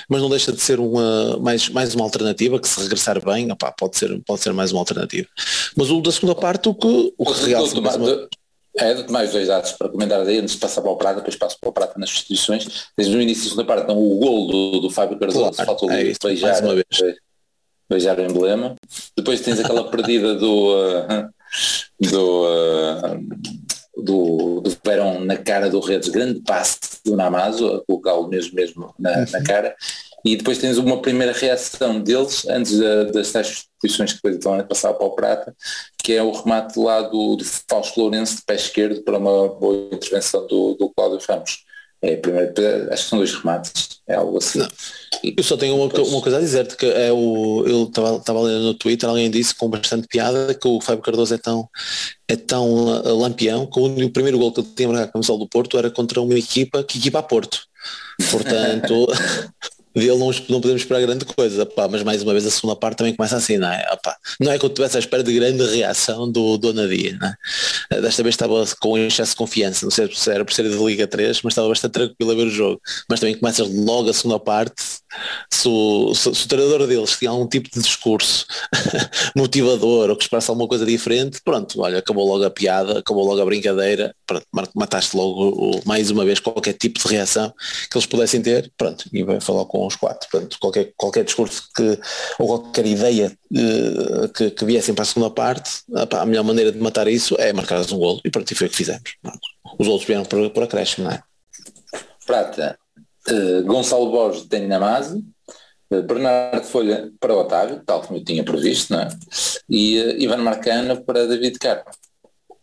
[0.08, 3.70] mas não deixa de ser uma, mais, mais uma alternativa, que se regressar bem, opá,
[3.70, 5.28] pode, ser, pode ser mais uma alternativa.
[5.76, 8.28] Mas o da segunda parte, o que, o que realça mais uma...
[8.78, 11.58] É, mais dois dados para comentar aí, antes de passar para o Prata, depois passo
[11.60, 12.86] para o Prata nas substituições.
[12.96, 15.86] Desde no início da segunda parte, então, o gol do, do Fábio Cardoso, claro, falta
[15.86, 16.86] o é beijar, uma vez.
[17.88, 18.74] beijar o emblema.
[19.16, 21.28] Depois tens aquela perdida do, uh,
[22.00, 28.26] do, uh, do, do Verão na cara do Redes, grande passe do Namazo, a colocá-lo
[28.28, 29.44] mesmo, mesmo na, na uhum.
[29.44, 29.76] cara
[30.24, 32.78] e depois tens uma primeira reação deles, antes
[33.12, 35.54] das tais substituições que depois vão passar para o Prata,
[36.02, 39.88] que é o remate lá do, do Fausto Lourenço de pé esquerdo para uma boa
[39.92, 41.64] intervenção do, do Cláudio Ramos.
[42.04, 42.52] É primeiro,
[42.90, 44.58] acho que são dois remates, é algo assim.
[44.58, 44.68] Não.
[45.22, 47.64] Eu só tenho uma, uma coisa a dizer-te, que é o.
[47.64, 51.38] Eu estava lendo no Twitter, alguém disse com bastante piada que o Fábio Cardoso é
[51.38, 51.68] tão,
[52.26, 52.84] é tão
[53.16, 56.20] lampião que o, primeiro gol que ele tinha marcado com o do Porto era contra
[56.20, 57.60] uma equipa que equipa a Porto.
[58.32, 59.06] Portanto,
[59.94, 62.98] dele não, não podemos esperar grande coisa, pá, mas mais uma vez a segunda parte
[62.98, 63.84] também começa assim, não é?
[64.40, 67.18] Não é que eu estivesse à espera de grande reação do Dona Dia,
[67.90, 68.00] é?
[68.00, 71.06] Desta vez estava com excesso de confiança, não sei se era por ser de Liga
[71.06, 72.80] 3, mas estava bastante tranquilo a ver o jogo.
[73.08, 74.82] Mas também começas logo a segunda parte,
[75.50, 78.46] se o, se, se o treinador deles tinha algum tipo de discurso
[79.36, 83.40] motivador ou que expressa alguma coisa diferente, pronto, olha, acabou logo a piada, acabou logo
[83.40, 84.14] a brincadeira,
[84.50, 87.52] pronto, mataste logo mais uma vez qualquer tipo de reação
[87.90, 90.28] que eles pudessem ter, pronto, e vai falar com os quatro.
[90.30, 91.98] Portanto, qualquer, qualquer discurso que,
[92.38, 96.78] ou qualquer ideia uh, que, que viessem para a segunda parte, a melhor maneira de
[96.78, 98.20] matar isso é marcar um golo.
[98.24, 99.16] E pronto, e foi o que fizemos.
[99.78, 101.22] Os outros vieram por, por acréscimo, não é?
[102.26, 102.78] Prata,
[103.28, 105.18] uh, Gonçalo Borges tem na base,
[105.92, 109.08] uh, Bernardo Folha para Otávio, tal como eu tinha previsto, não é?
[109.68, 111.90] E uh, Ivan Marcano para David Carmo.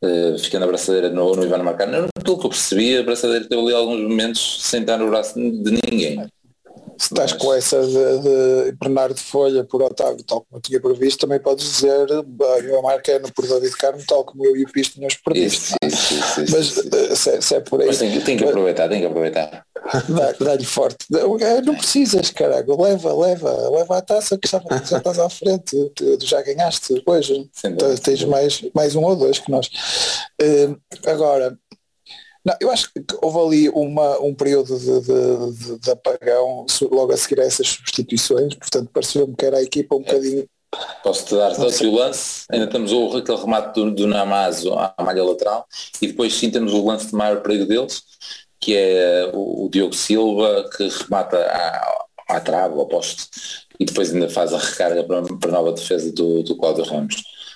[0.01, 2.07] Uh, ficando a braçadeira no, no Ivan Marcano.
[2.23, 5.79] Pelo que eu percebi, a braçadeira teve ali alguns momentos sem estar no braço de
[5.83, 6.29] ninguém
[6.99, 11.21] se estás com essa de, de, Bernardo Folha por Otávio, tal como eu tinha previsto,
[11.21, 15.15] também podes dizer eu marcando por David Carmo, tal como eu e o Pisto tínhamos
[15.15, 15.75] previsto.
[15.81, 17.87] Isso, isso, isso, Mas eh, se, se, é por aí.
[17.87, 19.65] Mas tem, tem que aproveitar, tem que aproveitar.
[20.39, 21.05] Dá-lhe forte.
[21.09, 22.79] Não precisas, caralho.
[22.81, 25.91] Leva, leva, leva a taça que já, já estás à frente.
[25.95, 27.49] Tu já ganhaste hoje.
[28.03, 29.67] Tens mais, mais um ou dois que nós.
[30.41, 31.57] Uh, agora,
[32.45, 37.11] não, eu acho que houve ali uma, um período de, de, de, de apagão logo
[37.11, 40.03] a seguir a essas substituições, portanto pareceu-me que era a equipa um é.
[40.03, 40.45] bocadinho.
[41.03, 45.23] Posso-te dar só o lance, ainda temos o, aquele remate do, do Namazo à malha
[45.23, 45.65] lateral
[45.99, 48.03] e depois sim temos o lance de maior perigo deles,
[48.59, 53.27] que é o, o Diogo Silva que remata à, à trave, ao poste,
[53.79, 57.15] e depois ainda faz a recarga para, para a nova defesa do, do Cláudio Ramos.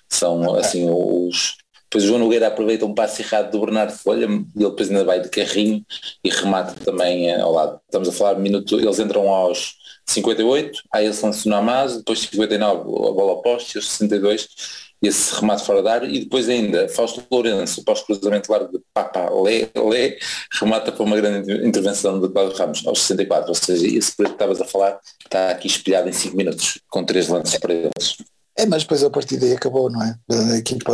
[0.09, 1.55] São assim os,
[1.93, 5.21] depois o João Nogueira aproveita um passe errado do Bernardo Folha ele depois ainda vai
[5.21, 5.85] de carrinho
[6.23, 7.79] e remata também eh, ao lado.
[7.85, 9.75] Estamos a falar minuto, eles entram aos
[10.07, 15.65] 58, aí eles lançam no Amazo, depois 59 a bola oposta, aos 62 esse remate
[15.65, 20.17] fora da área e depois ainda Fausto Lourenço, pós-cruzamento largo de Papa Lé, Lé,
[20.59, 24.35] remata para uma grande intervenção de Cláudio Ramos aos 64, ou seja, esse preto que
[24.35, 28.17] estavas a falar está aqui espelhado em 5 minutos, com três lances para eles.
[28.55, 30.15] É, mas depois a partir daí acabou, não é?
[30.53, 30.91] A equipa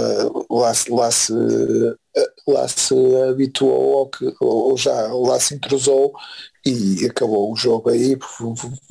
[0.50, 1.34] lá, lá, se,
[2.48, 2.94] lá se
[3.30, 6.14] habituou ou, que, ou já lá se intrusou
[6.66, 8.18] e acabou o jogo aí,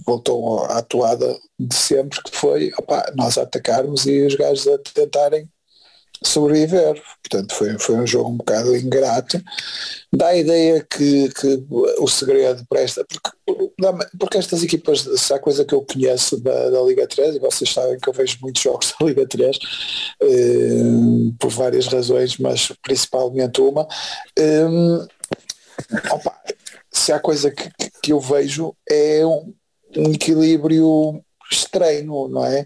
[0.07, 5.49] voltou à atuada de sempre que foi opa, nós atacarmos e os gajos a tentarem
[6.23, 7.01] sobreviver.
[7.23, 9.43] Portanto, foi, foi um jogo um bocado ingrato.
[10.13, 11.65] Dá a ideia que, que
[11.99, 13.39] o segredo para esta, porque
[14.19, 17.73] porque estas equipas, se há coisa que eu conheço da, da Liga 3, e vocês
[17.73, 19.59] sabem que eu vejo muitos jogos da Liga 3,
[20.21, 20.27] eh,
[21.39, 23.87] por várias razões, mas principalmente uma,
[24.37, 24.67] eh,
[26.11, 26.37] opa,
[26.91, 27.71] se há coisa que,
[28.03, 29.55] que eu vejo é um,
[29.97, 32.65] um equilíbrio estranho, não é?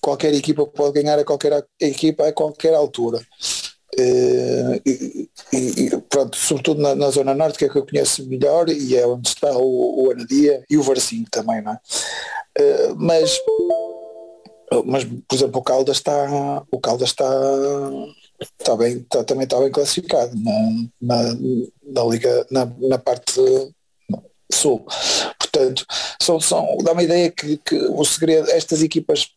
[0.00, 3.18] Qualquer equipa pode ganhar a qualquer equipa a qualquer altura.
[3.98, 8.68] Uh, e, e, pronto, sobretudo na, na, zona norte que é que eu conheço melhor
[8.68, 11.80] e é onde está o, o Anadia e o Varzinho também, não é?
[12.60, 13.38] Uh, mas,
[14.84, 17.30] mas, por exemplo, o Caldas está, o Caldas está,
[18.60, 21.36] está bem, está, também está bem classificado na, na,
[21.82, 23.40] na liga, na, na parte
[24.52, 24.86] sul.
[25.38, 25.84] Portanto,
[26.20, 29.30] são, são, dá uma ideia que, que o segredo, estas equipas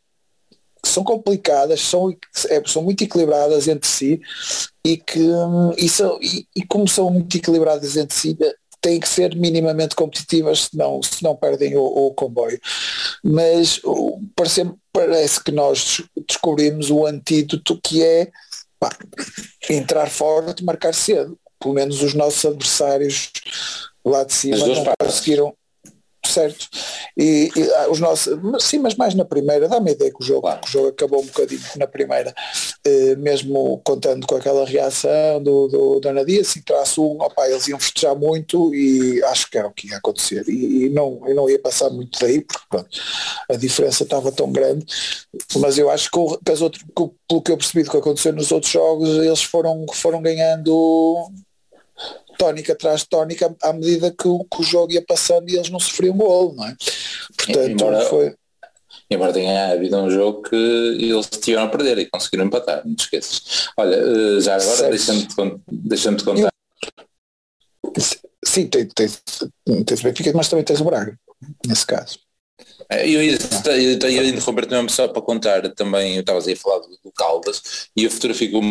[0.85, 2.15] são complicadas, são,
[2.49, 4.21] é, são muito equilibradas entre si
[4.85, 5.19] e que
[5.77, 8.37] e, são, e, e, como são muito equilibradas entre si
[8.81, 12.59] têm que ser minimamente competitivas senão, senão perdem o, o comboio.
[13.23, 13.81] Mas
[14.35, 18.29] parece, parece que nós descobrimos o antídoto que é
[18.79, 18.89] pá,
[19.69, 21.37] entrar forte, marcar cedo.
[21.59, 23.33] Pelo menos os nossos adversários
[24.09, 25.53] lá de cima não conseguiram
[26.29, 26.69] certo?
[27.17, 30.49] E, e ah, os nossos, sim, mas mais na primeira, dá-me ideia que o jogo,
[30.59, 32.33] que o jogo acabou um bocadinho na primeira,
[32.85, 37.67] eh, mesmo contando com aquela reação do, do Dona Dia, se entrasse um, opa, eles
[37.67, 40.47] iam festejar muito e acho que era o que ia acontecer.
[40.47, 42.89] E, e não, eu não ia passar muito daí, porque pronto,
[43.49, 44.85] a diferença estava tão grande,
[45.57, 48.33] mas eu acho que, que as outras, que, pelo que eu percebi do que aconteceu
[48.33, 51.31] nos outros jogos, eles foram, foram ganhando
[52.39, 55.69] tónica atrás de tónica à medida que o, que o jogo ia passando e eles
[55.69, 56.75] não sofriam golo, não é?
[57.37, 58.35] Portanto, embora, foi...
[59.11, 63.01] Embora tenha havido um jogo que eles tiveram a perder e conseguiram empatar, não te
[63.01, 63.67] esqueças.
[63.75, 65.27] Olha, eh, já agora deixa-me
[65.67, 66.49] deixa de contar.
[68.45, 69.21] Sim, tens, tens,
[69.85, 71.19] tens o Benfica, mas também tens o Braga,
[71.67, 72.19] nesse caso.
[72.91, 76.79] É, eu ia, eu ia interromper também só para contar também, eu estava a falar
[76.79, 78.61] do, do Caldas e a fotografia que eu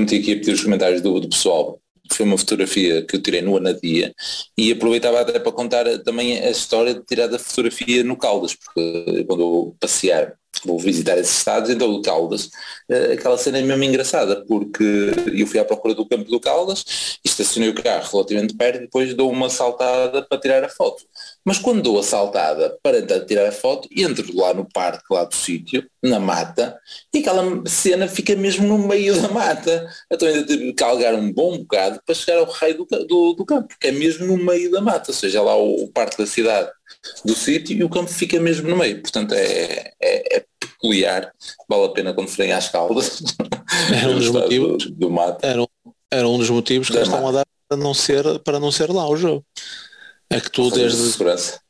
[0.00, 1.79] meti aqui a pedir os comentários do, do pessoal
[2.14, 4.14] foi uma fotografia que eu tirei no Anadia
[4.56, 9.24] e aproveitava até para contar também a história de tirar a fotografia no Caldas, porque
[9.24, 12.50] quando eu passear vou visitar esses estados, então o Caldas,
[12.88, 14.84] eh, aquela cena é mesmo engraçada, porque
[15.32, 19.14] eu fui à procura do campo do Caldas, estacionei o carro relativamente perto e depois
[19.14, 21.04] dou uma saltada para tirar a foto.
[21.44, 25.34] Mas quando dou a saltada para tirar a foto, entro lá no parque lá do
[25.34, 26.78] sítio, na mata,
[27.14, 29.88] e aquela cena fica mesmo no meio da mata.
[30.10, 33.44] Então ainda tive que calgar um bom bocado para chegar ao raio do, do, do
[33.44, 36.26] campo, que é mesmo no meio da mata, ou seja, lá o, o parque da
[36.26, 36.70] cidade
[37.24, 39.00] do sítio e o campo fica mesmo no meio.
[39.00, 41.32] Portanto é, é, é peculiar,
[41.68, 43.22] vale a pena quando forem às caldas.
[43.94, 45.44] Era um dos motivos do, do mato.
[45.44, 45.66] Era,
[46.10, 48.90] era um dos motivos que eles estão a dar para não ser, para não ser
[48.90, 49.44] lá o jogo.
[50.30, 51.10] É que tu desde.
[51.10, 51.60] segurança.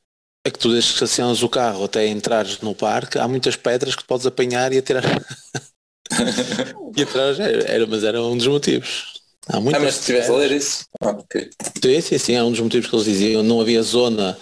[0.44, 3.94] É que tu desde que estacionas o carro até entrares no parque, há muitas pedras
[3.94, 5.04] que podes apanhar e atirar.
[6.96, 9.20] e atrás era, mas era um dos motivos.
[9.48, 10.84] Há ah, mas se estivesse a ler isso.
[11.00, 11.50] Ah, okay.
[11.82, 13.42] Sim, sim, sim, é um dos motivos que eles diziam.
[13.42, 14.38] Não havia zona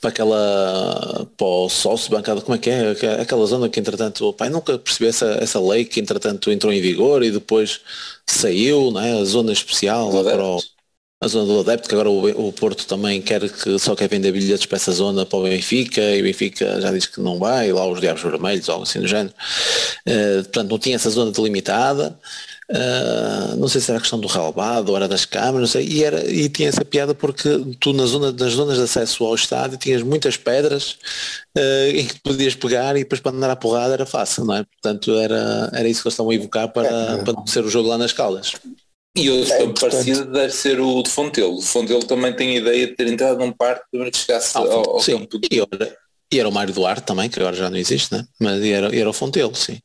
[0.00, 2.90] para aquela para o sócio bancada, como é que é?
[3.20, 6.80] Aquela zona que entretanto, o pai nunca percebeu essa, essa lei que entretanto entrou em
[6.80, 7.80] vigor e depois
[8.26, 9.20] saiu, não é?
[9.20, 10.62] A zona especial para o,
[11.22, 14.32] a zona do adepto, que agora o, o, Porto também quer que só quer vender
[14.32, 17.72] bilhetes para essa zona para o Benfica e o Benfica já diz que não vai,
[17.72, 19.32] lá os Diabos Vermelhos, algo assim do género.
[20.04, 22.18] Uh, portanto, não tinha essa zona delimitada.
[22.68, 25.86] Uh, não sei se era a questão do relvado ou era das câmaras, não sei,
[25.86, 29.34] e, era, e tinha essa piada porque tu na zona, nas zonas de acesso ao
[29.34, 30.96] estádio tinhas muitas pedras
[31.56, 34.64] uh, em que podias pegar e depois para andar a porrada era fácil, não é?
[34.64, 37.16] Portanto era, era isso que eles estão a evocar para, é.
[37.22, 38.54] para não ser o jogo lá nas caldas.
[39.14, 41.56] E outro é, campo parecido deve ser o de Fontelo.
[41.56, 44.60] O Fontelo também tem a ideia de ter entrado num parque para que chegasse ah,
[44.60, 45.18] ao, ao sim.
[45.18, 45.38] campo.
[45.50, 45.98] E, era,
[46.32, 48.26] e era o Mário Duarte também, que agora já não existe, né?
[48.40, 49.78] mas era, era o Fontelo, sim.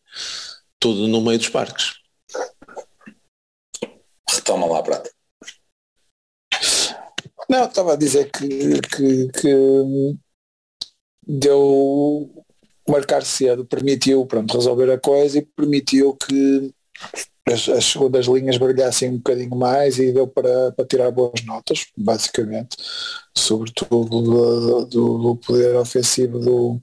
[0.80, 1.96] Tudo no meio dos parques.
[4.30, 5.12] Retoma lá, Prata.
[7.50, 10.18] Não, estava a dizer que, que, que
[11.26, 12.30] deu
[12.88, 16.74] marcar cedo, permitiu pronto, resolver a coisa e permitiu que
[17.48, 21.88] as, as segundas linhas brilhassem um bocadinho mais e deu para, para tirar boas notas,
[21.96, 22.78] basicamente,
[23.36, 26.82] sobretudo do, do, do poder ofensivo do,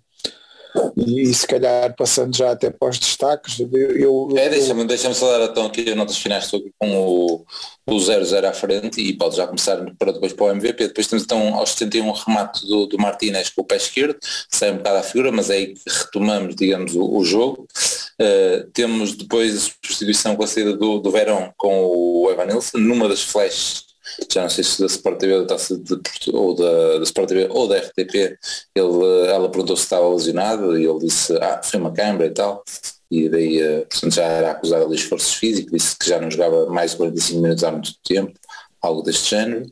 [0.96, 3.60] e, se calhar passando já até para os destaques.
[3.60, 7.46] Eu, eu, é, deixa-me deixa só dar então aqui as notas finais estou com o,
[7.87, 10.88] o 0-0 à frente e pode já começar para depois para o MVP.
[10.88, 14.16] Depois temos então aos 71 remate do, do Martínez com o pé esquerdo,
[14.50, 17.68] sai um bocado à figura, mas é aí que retomamos, digamos, o, o jogo.
[18.20, 23.08] Uh, temos depois a substituição com a saída do, do Verão com o Evanilson, numa
[23.08, 23.93] das flashes
[24.32, 25.56] já não sei se da Sport TV da
[26.32, 28.14] ou da, da Sport TV ou da RTP,
[28.74, 32.64] ele, ela perguntou se estava lesionado e ele disse, ah, foi uma câimbra e tal,
[33.10, 36.66] e daí, uh, portanto, já era acusado de esforços físicos, disse que já não jogava
[36.66, 38.32] mais de 45 minutos há muito tempo,
[38.82, 39.66] algo deste género.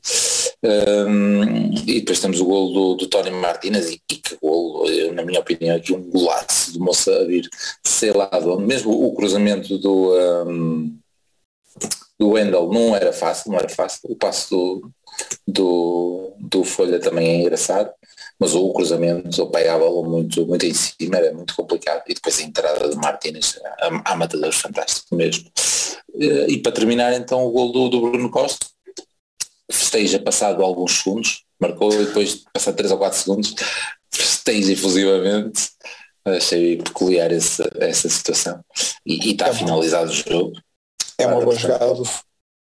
[0.64, 5.40] Um, e depois temos o golo do, do Tony Martínez e, que golo, na minha
[5.40, 7.48] opinião, aqui um golaço de moça a vir,
[7.84, 10.14] sei lá de onde, mesmo o cruzamento do,
[10.46, 10.96] um,
[12.22, 14.92] do Wendel não era fácil, não era fácil, o passo do,
[15.44, 17.90] do, do Folha também é engraçado,
[18.38, 22.42] mas o cruzamento, o bola muito, muito em cima, era muito complicado, e depois a
[22.42, 25.50] entrada de Martínez, a, a matador fantástico mesmo.
[26.14, 28.66] E para terminar então o gol do, do Bruno Costa,
[29.68, 33.54] festeja passado alguns segundos, marcou e depois passado 3 ou 4 segundos,
[34.14, 35.70] festeja efusivamente.
[36.24, 38.64] Achei peculiar essa, essa situação.
[39.04, 40.52] E, está é finalizado o jogo.
[41.18, 42.02] É uma boa jogada do,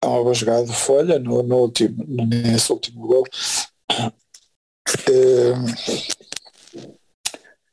[0.03, 3.23] é uma boa jogada do Folha no, no último, nesse último gol.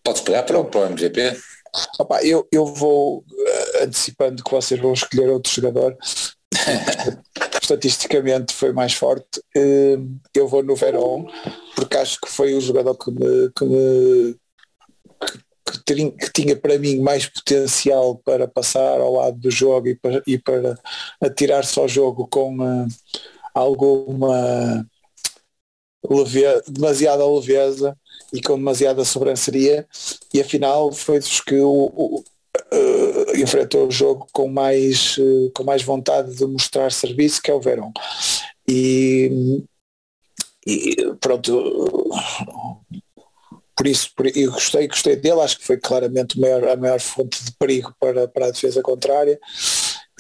[0.02, 1.38] Podes pegar para o, para o MGP?
[1.98, 5.96] Opa, eu, eu vou uh, antecipando que vocês vão escolher outro jogador
[7.64, 9.42] estatisticamente foi mais forte.
[9.56, 11.26] Hum, eu vou no Verón,
[11.74, 14.36] porque acho que foi o jogador que me, que, me,
[15.64, 20.22] que, que tinha para mim mais potencial para passar ao lado do jogo e para,
[20.26, 20.78] e para
[21.20, 22.86] atirar-se ao jogo com uh,
[23.54, 24.86] alguma
[26.68, 27.96] demasiada leveza
[28.32, 29.86] e com demasiada sobranceria
[30.32, 32.24] e afinal foi dos que o, o
[32.72, 37.54] uh, enfrentou o jogo com mais, uh, com mais vontade de mostrar serviço, que é
[37.54, 37.92] o Verão.
[38.68, 39.62] E,
[40.66, 42.10] e pronto,
[43.76, 47.44] por isso por, eu gostei, gostei dele, acho que foi claramente maior, a maior fonte
[47.44, 49.38] de perigo para, para a defesa contrária.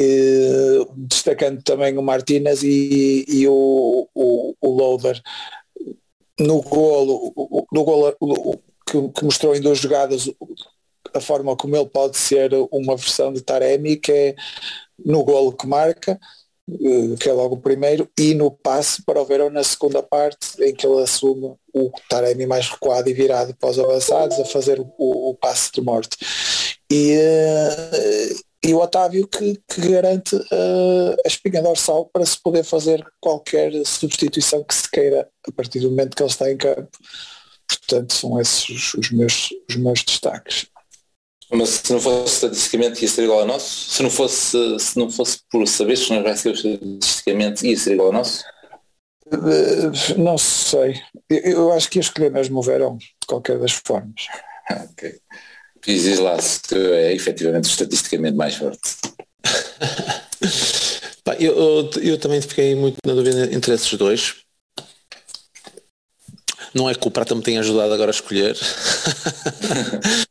[0.00, 5.22] E, destacando também o Martínez e, e o, o, o Loader
[6.40, 7.32] no golo,
[7.72, 8.12] no golo
[8.86, 10.28] que, que, mostrou em duas jogadas
[11.14, 14.34] a forma como ele pode ser uma versão de Taremi, que é
[14.98, 16.18] no golo que marca,
[16.68, 20.60] eh, que é logo o primeiro, e no passe para o Verão na segunda parte,
[20.60, 24.80] em que ele assume o Taremi mais recuado e virado para os avançados a fazer
[24.80, 26.16] o, o passe de morte.
[26.90, 28.30] E, eh,
[28.64, 33.72] e o Otávio que, que garante uh, a espinha dorsal para se poder fazer qualquer
[33.84, 36.96] substituição que se queira a partir do momento que ele está em campo.
[37.68, 40.66] Portanto, são esses os, meus, os meus destaques.
[41.50, 43.90] Mas se não fosse estatisticamente ia ser igual ao nosso?
[43.90, 47.94] Se não fosse, se não fosse por saber se não vai ser estatisticamente ia ser
[47.94, 48.44] igual ao nosso?
[49.34, 51.00] Uh, não sei.
[51.28, 54.26] Eu, eu, acho que ia escolher mesmo o verão, de qualquer das formas.
[54.70, 55.18] ok.
[55.84, 58.96] Dizes lá se é efetivamente estatisticamente mais forte.
[61.38, 64.36] eu, eu, eu, também fiquei muito na dúvida entre esses dois.
[66.74, 68.56] Não é que o Prata me tenha ajudado agora a escolher.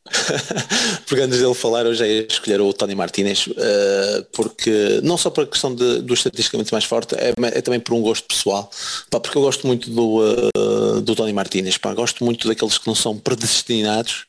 [1.06, 5.30] porque antes dele falar eu já ia escolher o Tony Martinez, uh, porque não só
[5.30, 8.70] por a questão de, do estatisticamente mais forte, é, é, também por um gosto pessoal,
[9.08, 12.86] pá, porque eu gosto muito do, uh, do Tony Martinez, pá, gosto muito daqueles que
[12.86, 14.26] não são predestinados,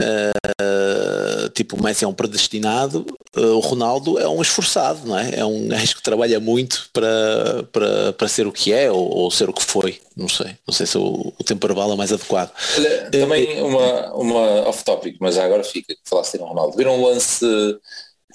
[0.00, 3.04] uh, tipo o Messi é um predestinado,
[3.36, 5.40] o Ronaldo é um esforçado, não é?
[5.40, 9.30] É um gajo que trabalha muito para, para, para ser o que é ou, ou
[9.30, 12.12] ser o que foi, não sei, não sei se o, o tempo verbal é mais
[12.12, 12.52] adequado.
[12.76, 14.68] Olha, também uma, uma
[15.00, 16.76] off-topic, mas agora fica que falasse em Ronaldo.
[16.76, 17.44] Viram um lance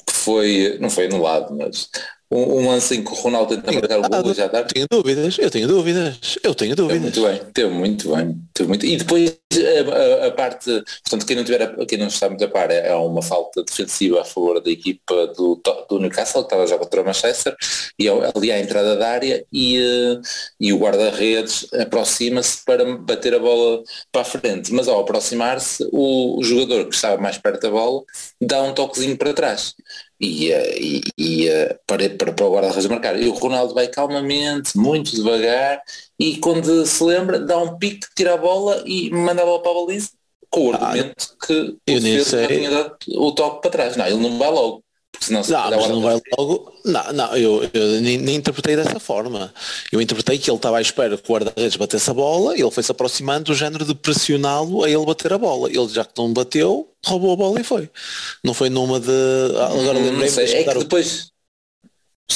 [0.05, 1.89] que foi, não foi anulado, mas
[2.35, 4.73] um, um lance em que o Ronaldo tenta marcar o gol já tarde.
[4.73, 7.01] Tenho dúvidas, eu tenho dúvidas, eu tenho dúvidas.
[7.01, 8.35] Muito bem, teve muito bem.
[8.53, 8.85] Teve muito...
[8.85, 10.69] E depois a, a, a, parte,
[11.03, 14.21] portanto, quem não, tiver, quem não está muito a par é, é uma falta defensiva
[14.21, 17.55] a favor da equipa do, do Newcastle, que estava já contra o Manchester,
[17.97, 20.21] e ali à entrada da área e, eh,
[20.59, 24.73] e o guarda-redes aproxima-se para bater a bola para a frente.
[24.73, 28.03] Mas ao aproximar-se, o, o jogador que estava mais perto da bola
[28.41, 29.73] dá um toquezinho para trás
[30.19, 31.49] e, e, e
[31.85, 33.19] para, para, para o guarda-redes marcar.
[33.19, 35.81] E o Ronaldo vai calmamente, muito devagar,
[36.19, 39.71] e quando se lembra, dá um pique, tira a bola e manda a bola para
[39.71, 40.09] a baliza,
[40.49, 43.97] com o ah, argumento ah, que o defesa tinha dado o toque para trás.
[43.97, 44.84] Não, ele não vai logo.
[45.15, 46.73] Porque senão não, mas não vai logo.
[46.83, 49.53] Não, não eu, eu nem, nem, interpretei dessa forma.
[49.91, 52.71] Eu interpretei que ele estava à espera que o guarda-redes batesse a bola e ele
[52.71, 55.69] foi-se aproximando do género de pressioná-lo a ele bater a bola.
[55.69, 57.89] Ele já que não bateu, roubou a bola e foi.
[58.43, 59.11] Não foi numa de.
[59.57, 61.31] Ah, agora hum, lembrei é que depois.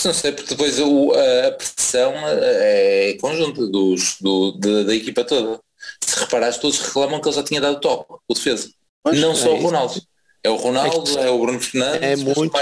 [0.06, 5.60] Não sei, porque depois o, a pressão é conjunta dos, do, de, da equipa toda.
[6.00, 8.70] Se reparares, todos reclamam que ele já tinha dado toque, o defesa.
[9.04, 10.02] Pois não é só o Ronaldo.
[10.44, 12.02] É o Ronaldo, é, é o Bruno Fernandes.
[12.02, 12.58] É muito,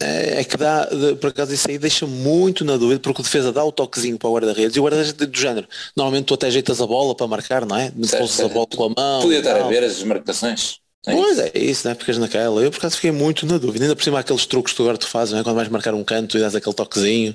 [0.00, 0.88] é, é que dá,
[1.20, 4.28] por acaso isso aí deixa muito na dúvida, porque o defesa dá o toquezinho para
[4.28, 5.66] o guarda-redes e o guarda-redes do género.
[5.96, 7.90] Normalmente tu até ajeitas a bola para marcar, não é?
[7.94, 9.22] Depois a bola com a mão.
[9.22, 10.80] Podia estar a ver as marcações.
[11.06, 11.94] É pois é, isso, né?
[11.94, 12.60] Ficas naquela.
[12.60, 13.84] Eu por acaso fiquei muito na dúvida.
[13.84, 15.44] Ainda por cima aqueles truques que tu agora tu fazes, né?
[15.44, 17.34] quando vais marcar um canto e dás aquele toquezinho.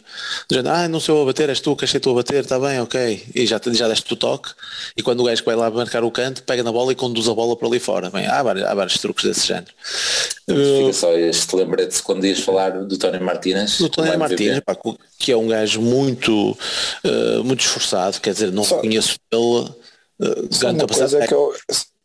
[0.50, 2.60] Dizendo, ah, não sou eu a bater, és tu que achei tu a bater, está
[2.60, 3.24] bem, ok.
[3.34, 4.50] E já, já deste o toque.
[4.98, 7.34] E quando o gajo vai lá marcar o canto, pega na bola e conduz a
[7.34, 8.10] bola para ali fora.
[8.10, 9.72] Bem, há, vários, há vários truques desse género.
[10.46, 13.78] Fica só este lembrete quando ias falar do Tony Martínez.
[13.78, 14.76] Do Tony Martínez, pá,
[15.18, 16.58] que é um gajo muito,
[17.06, 19.70] uh, muito esforçado, quer dizer, não só, conheço ele.
[20.20, 21.54] Uh, uma coisa que eu,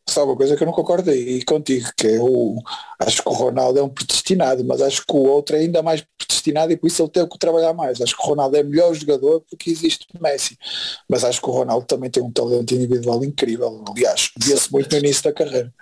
[0.09, 2.63] só uma coisa que eu não concordo aí contigo, que é o.
[2.99, 6.05] Acho que o Ronaldo é um predestinado, mas acho que o outro é ainda mais
[6.17, 8.01] predestinado e por isso ele teve que trabalhar mais.
[8.01, 10.57] Acho que o Ronaldo é melhor jogador porque existe Messi.
[11.09, 13.85] Mas acho que o Ronaldo também tem um talento individual incrível.
[13.89, 15.73] Aliás, via-se muito no início da carreira.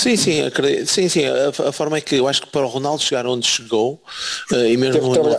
[0.00, 1.24] Sim, sim, acredito, sim, sim.
[1.26, 4.02] A, a, forma é que eu acho que para o Ronaldo chegar onde chegou,
[4.50, 5.36] uh, e mesmo no, no,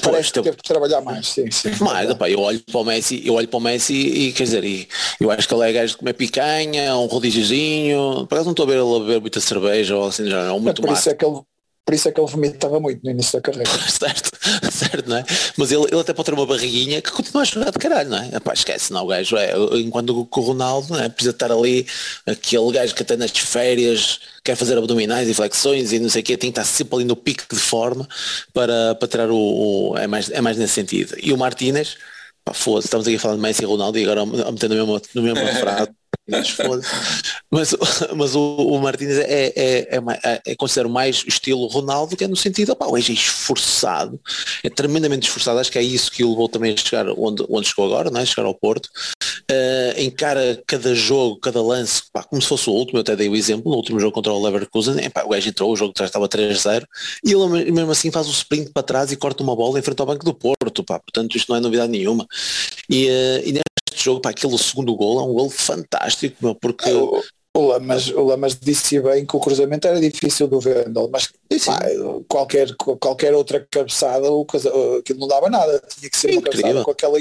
[0.00, 1.70] parece que teve que trabalhar mais, sim, sim.
[1.80, 4.64] Mais, opa, eu olho para o Messi, eu olho para o Messi e quer dizer,
[4.64, 4.88] e,
[5.18, 8.64] eu acho que ele é gajo de comer picanha, um rodíziozinho, por acaso não estou
[8.64, 11.10] a ver ele a beber muita cerveja ou assim, já não, muito é por isso
[11.10, 11.40] é que ele
[11.84, 13.68] por isso é que ele vomitava muito no início da carreira.
[13.90, 14.30] certo,
[14.70, 15.24] certo, não é?
[15.56, 18.18] Mas ele, ele até pode ter uma barriguinha que continua a jogar de caralho, não
[18.22, 18.36] é?
[18.36, 21.08] Epá, esquece, não, o gajo é, enquanto o Ronaldo, é?
[21.08, 21.84] Precisa estar ali,
[22.24, 26.24] aquele gajo que até nas férias quer fazer abdominais e flexões e não sei o
[26.24, 28.08] quê, tem que estar sempre ali no pico de forma
[28.54, 31.16] para, para tirar o, o é, mais, é mais nesse sentido.
[31.20, 31.96] E o Martínez,
[32.44, 34.76] pá, foda estamos aqui a falar de Messi e Ronaldo e agora a meter no
[34.76, 35.90] mesmo, no mesmo frase.
[37.50, 37.74] Mas,
[38.14, 42.36] mas o, o Martínez é, é, é, é, considero mais estilo Ronaldo, que é no
[42.36, 44.20] sentido, opa, é esforçado,
[44.62, 47.68] é tremendamente esforçado, acho que é isso que o levou também a chegar onde, onde
[47.68, 48.26] chegou agora, não é?
[48.26, 53.02] chegar ao Porto, uh, encara cada jogo, cada lance, como se fosse o último, eu
[53.02, 55.76] até dei o exemplo, no último jogo contra o Leverkusen, pá, o gajo entrou, o
[55.76, 56.84] jogo já estava 3-0,
[57.24, 60.00] e ele mesmo assim faz o sprint para trás e corta uma bola em frente
[60.00, 62.26] ao banco do Porto, pá, portanto isto não é novidade nenhuma.
[62.88, 63.62] E, uh, e
[64.02, 67.22] jogo, para aquele segundo gol é um gol fantástico, meu, porque é,
[67.62, 71.28] o Lamas, o Lamas disse bem que o cruzamento era difícil do Vendel, mas
[71.64, 71.80] pá,
[72.28, 74.46] qualquer, qualquer outra cabeçada o,
[74.98, 77.18] aquilo não dava nada, tinha que ser uma cabeçada com aquela,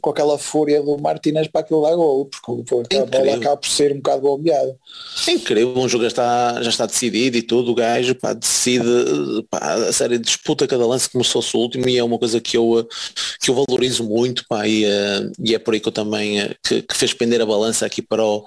[0.00, 3.92] com aquela fúria do Martínez para aquilo dar gol, porque a bola acaba por ser
[3.92, 4.76] um bocado bombeada.
[5.26, 8.84] É incrível, um jogo já está, já está decidido e tudo, o gajo pá, decide,
[9.50, 12.40] pá, a série disputa cada lance como se fosse o último e é uma coisa
[12.40, 12.86] que eu,
[13.40, 16.54] que eu valorizo muito pá, e, eh, e é por aí que eu também eh,
[16.62, 18.44] que, que fez pender a balança aqui para o,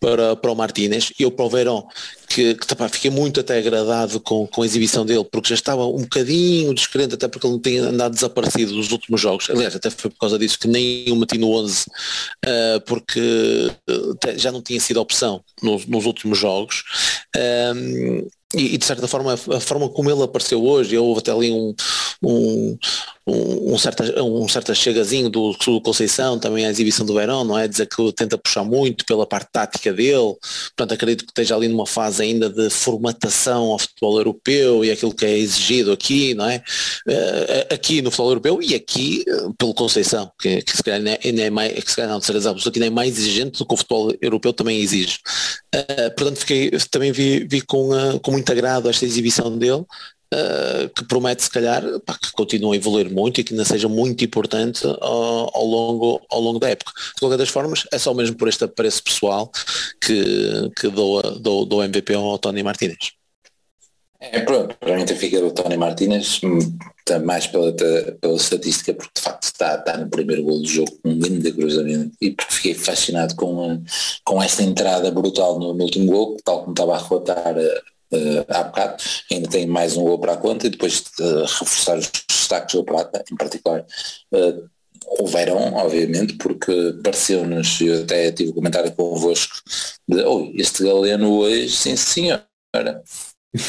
[0.00, 1.86] para, para o Martínez Martínez eu para o Verão
[2.28, 5.86] que, que tá, fiquei muito até agradado com, com a exibição dele porque já estava
[5.86, 9.50] um bocadinho descrente até porque ele não tinha andado desaparecido nos últimos jogos.
[9.50, 14.38] Aliás até foi por causa disso que nem o meti no 11 uh, porque uh,
[14.38, 16.84] já não tinha sido opção nos, nos últimos jogos.
[17.36, 21.32] Um, e, e, de certa forma a, a, forma como ele apareceu hoje houve até
[21.32, 21.74] ali um,
[22.22, 22.78] um,
[23.26, 27.56] um, um, certa, um certo chegazinho do, do Conceição, também a exibição do Verão, não
[27.56, 27.68] é?
[27.68, 30.34] Dizer que tenta puxar muito pela parte tática dele,
[30.76, 35.14] portanto acredito que esteja ali numa fase ainda de formatação ao futebol europeu e aquilo
[35.14, 36.62] que é exigido aqui, não é?
[37.06, 41.42] Uh, aqui no futebol europeu e aqui uh, pelo Conceição, que, que se calhar ainda
[41.42, 43.74] é mais, que se calhar não de certeza absoluta, ainda é mais exigente do que
[43.74, 45.18] o futebol europeu também exige.
[45.74, 49.84] Uh, portanto fiquei, também vi, vi com, com muito agrado esta exibição dele,
[50.32, 53.88] uh, que promete se calhar pá, que continue a evoluir muito e que ainda seja
[53.88, 56.92] muito importante uh, ao, longo, ao longo da época.
[57.14, 59.50] De qualquer das formas, é só mesmo por este apreço pessoal
[60.00, 63.12] que, que dou, dou, dou MVP ao Tony Martínez.
[64.24, 66.40] É, pronto, para mim fica o Tony Martínez,
[67.04, 70.92] tá mais pela, pela estatística, porque de facto está, está no primeiro gol do jogo
[71.02, 73.82] com um grande cruzamento e fiquei fascinado com,
[74.24, 77.56] com esta entrada brutal no, no último gol, tal como estava a relatar
[78.12, 81.44] uh, há bocado, ainda tem mais um gol para a conta e depois de uh,
[81.44, 83.84] reforçar os destaques do Prata, em particular
[84.32, 84.70] uh,
[85.18, 89.54] o Verão, obviamente, porque pareceu-nos, eu até tive um comentário convosco,
[90.08, 92.46] de oh, este Galeno hoje, sim senhora,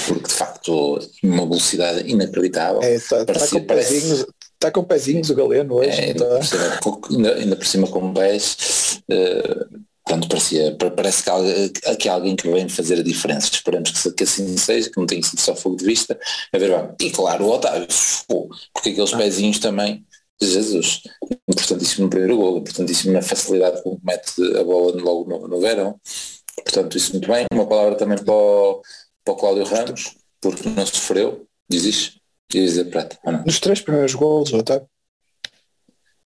[0.07, 2.81] porque de facto uma velocidade inacreditável.
[2.81, 5.89] É, está, tá com pezinhos, está com pezinhos o Galeno hoje.
[5.89, 6.39] É, ainda,
[6.81, 12.49] por cima, ainda, por cima com pés, uh, Portanto, parecia, parece que, que alguém que
[12.51, 13.49] vem fazer a diferença.
[13.51, 16.19] Esperamos que, que assim seja, que não tenha sido só fogo de vista.
[16.51, 16.93] A ver.
[17.01, 17.87] E claro, o Otávio,
[18.73, 20.05] porque aqueles pezinhos também,
[20.41, 21.01] Jesus,
[21.47, 25.97] importantíssimo no primeiro gol, importantíssimo na facilidade como mete a bola logo no, no verão.
[26.63, 27.45] Portanto, isso muito bem.
[27.53, 28.81] Uma palavra também para o,
[29.23, 32.19] para o Cláudio Ramos, porque não sofreu, diz isso,
[32.51, 33.17] diz dizer prata.
[33.45, 34.87] Nos três primeiros gols, Otávio.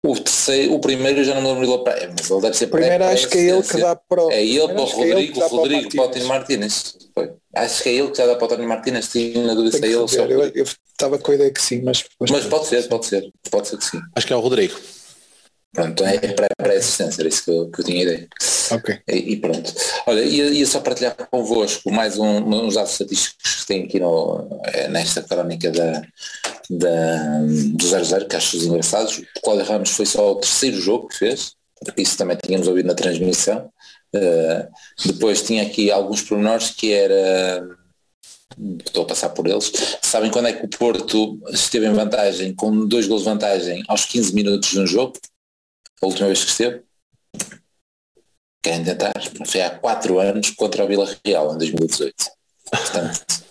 [0.05, 3.05] O terceiro, o primeiro já não me lembro dele para mas ele deve ser Primeiro
[3.05, 4.31] acho que é ele que dá para o.
[4.31, 6.97] É ele para o Rodrigo, o Rodrigo para o Tino Martínez.
[7.55, 9.83] Acho que é ele que já dá para o Tony Martínez, tinha na dúvida se
[9.83, 10.57] é ele ou se é o eu, Rodrigo.
[10.57, 12.03] eu estava com a ideia que sim, mas...
[12.19, 13.99] Mas pode ser, pode ser, pode ser que sim.
[14.15, 14.73] Acho que é o Rodrigo.
[15.73, 18.27] Pronto, é para a assistência, era isso que eu, que eu tinha ideia.
[18.71, 18.99] Ok.
[19.07, 19.73] E, e pronto.
[20.05, 24.61] Olha, ia, ia só partilhar convosco mais um, uns dados estatísticos que tem aqui no,
[24.65, 26.03] eh, nesta crónica da,
[26.69, 27.39] da,
[27.73, 29.17] do 00, que acho engraçados.
[29.17, 31.55] O Cláudio Ramos foi só o terceiro jogo que fez,
[31.97, 33.69] isso também tínhamos ouvido na transmissão.
[34.15, 34.67] Uh,
[35.07, 37.67] depois tinha aqui alguns pormenores que era
[38.85, 39.71] estou a passar por eles.
[40.03, 44.05] Sabem quando é que o Porto esteve em vantagem, com dois gols de vantagem aos
[44.05, 45.13] 15 minutos de um jogo?
[46.01, 46.83] A última vez que esteve?
[48.61, 49.13] Querem tentar?
[49.45, 52.15] Foi há 4 anos contra o Vila Real, em 2018.
[52.69, 53.43] Portanto,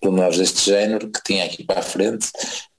[0.00, 2.28] pormenores deste género que tinha aqui para a frente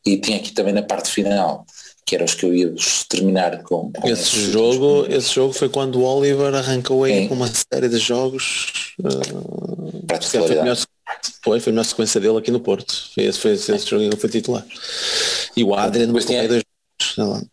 [0.06, 1.66] e tinha aqui também na parte final,
[2.06, 2.74] que eram os que eu ia
[3.08, 3.92] terminar com.
[3.92, 7.88] com Esse esses jogo, esse jogo foi quando o Oliver arrancou aí com uma série
[7.88, 8.96] de jogos.
[9.00, 10.78] uh, para a foi, a melhor,
[11.44, 12.94] foi, foi a melhor sequência dele aqui no Porto.
[13.14, 14.66] Foi esse, foi esse, esse jogo que ele foi titular.
[15.56, 16.64] E o Adrian Depois tinha dois
[17.16, 17.48] jogos.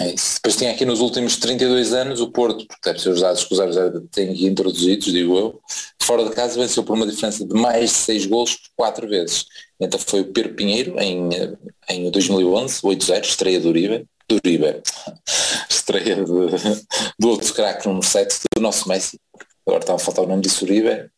[0.00, 0.14] É.
[0.34, 3.52] Depois tinha aqui nos últimos 32 anos o Porto, porque deve ser os dados que
[3.54, 5.60] os 0 têm introduzidos, digo eu,
[6.00, 9.44] fora de casa venceu por uma diferença de mais de 6 golos quatro vezes.
[9.80, 11.52] Então foi o Pedro Pinheiro em, eh,
[11.90, 14.80] em 2011, 8-0, estreia do Uribe, do Uribe,
[15.68, 16.86] estreia de-
[17.18, 19.20] do outro craque número 7, do nosso Messi.
[19.66, 21.10] Agora está a faltar o nome disso Uribe.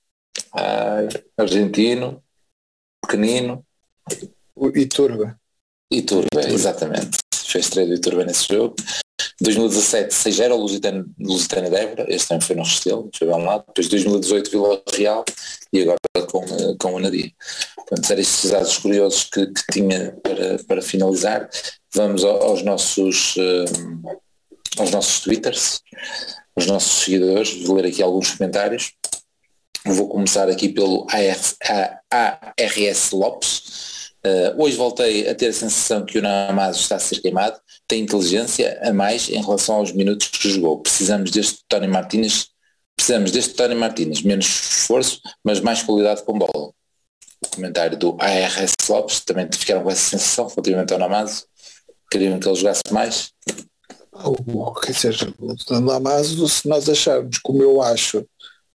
[0.52, 2.22] Ai, argentino,
[3.02, 3.64] pequenino,
[4.56, 5.38] O Iturba.
[5.92, 7.18] Iturbe, exatamente.
[7.55, 8.74] Fez estreia do Iturbe nesse jogo.
[9.40, 13.59] 2017, 6-0 ao Lusitano, Lusitano de Évora, este também foi no Restelo, foi bem lá.
[13.59, 15.24] Depois 2018 Vila Real
[15.72, 15.98] e agora
[16.28, 17.30] com, eh, com o Nadia.
[17.76, 21.48] Portanto, eram estes dados curiosos que, que tinha para, para finalizar.
[21.94, 23.64] Vamos ao- aos nossos eh,
[24.78, 25.80] aos nossos twitters,
[26.57, 28.92] aos nossos seguidores, vou ler aqui alguns comentários.
[29.86, 31.57] Vou começar aqui pelo ARS,
[32.11, 33.93] ARS Lopes.
[34.26, 38.02] Uh, hoje voltei a ter a sensação que o Namazo está a ser queimado, tem
[38.02, 40.80] inteligência a mais em relação aos minutos que jogou.
[40.80, 42.48] Precisamos deste Tony Martínez,
[42.96, 46.72] precisamos deste Tony Martínez, menos esforço, mas mais qualidade com bola.
[47.44, 51.44] O comentário do ARS Lopes, também ficaram com essa sensação relativamente ao Namazo,
[52.10, 53.30] queriam que ele jogasse mais.
[54.82, 55.34] Quer dizer,
[55.70, 58.24] o Namazo, se nós acharmos como eu acho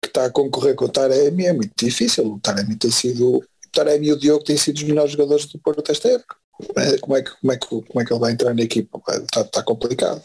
[0.02, 2.34] que está a concorrer com o Taremi, é muito difícil.
[2.34, 3.42] O Taremi tem sido.
[3.78, 6.36] Taremi e o Diogo têm sido os melhores jogadores do Porto esta época.
[6.76, 9.00] É, Como é que, como é que, como é que ele vai entrar na equipa?
[9.08, 10.20] Está, está complicado.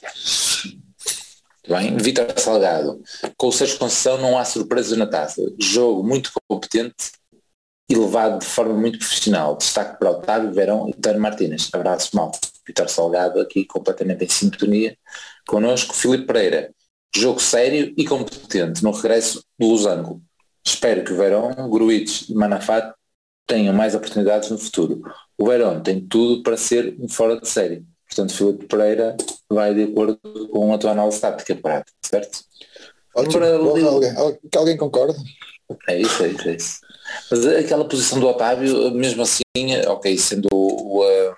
[1.68, 3.02] Bem, Vitor Salgado,
[3.38, 5.42] com o Sérgio Conceição não há surpresa na taça.
[5.60, 7.12] Jogo muito competente
[7.88, 9.56] e levado de forma muito profissional.
[9.56, 11.70] Destaque para Otávio, Verão e Tano Martínez.
[11.72, 12.32] Abraço mal.
[12.66, 14.98] Vitor Salgado aqui completamente em sintonia
[15.48, 15.94] connosco.
[15.94, 16.74] Filipe Pereira,
[17.16, 20.22] jogo sério e competente no regresso do Losango.
[20.66, 22.34] Espero que o Verão, Gruites e
[23.48, 25.02] tenham mais oportunidades no futuro.
[25.38, 27.84] O Verão tem tudo para ser um fora de série.
[28.08, 29.18] Portanto, Filipe Pereira
[29.50, 30.20] vai de acordo
[30.52, 32.40] com a tua análise tática, Prato, certo?
[33.16, 33.34] Ótimo.
[33.34, 35.16] Para- alguém, al- que alguém concorda?
[35.88, 36.80] É isso, é isso, é isso.
[37.32, 39.42] Mas aquela posição do Otávio, mesmo assim,
[39.88, 41.34] ok, sendo o, o,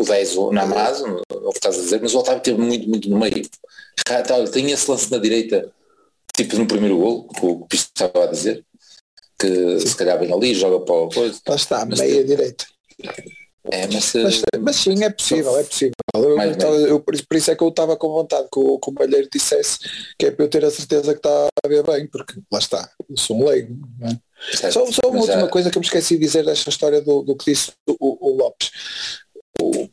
[0.00, 3.08] o 10 o Namazo, o que estás a dizer, mas o Otávio teve muito, muito
[3.08, 3.42] no meio.
[4.52, 5.70] Tem esse lance na direita,
[6.36, 8.64] tipo no primeiro gol, que o Pisto estava a dizer,
[9.38, 11.38] que se calhar vem ali, joga para o coisa.
[11.48, 12.64] Lá está, Mas meia direita.
[13.70, 15.92] É, mas, Mas, mas sim, é possível, é possível.
[16.14, 16.38] Eu,
[16.86, 19.78] eu- por, isso, é que eu estava com vontade que o, que o Malheiro dissesse
[20.18, 22.90] que é para eu ter a certeza que está a ver bem, porque lá está,
[23.08, 23.74] eu sou um leigo.
[24.02, 24.70] é?
[24.70, 27.00] Só, só uma mas já- última coisa que eu me esqueci de dizer desta história
[27.00, 28.70] do, do que disse o, o Lopes.
[29.60, 29.88] O-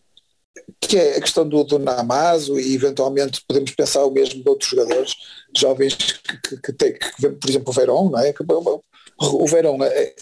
[0.81, 4.69] que é a questão do, do Namazo e eventualmente podemos pensar o mesmo de outros
[4.69, 5.13] jogadores
[5.55, 8.33] jovens que, que, que têm, que, por exemplo o Verón, não é?
[8.33, 8.43] Que,
[9.21, 10.13] o Verón é,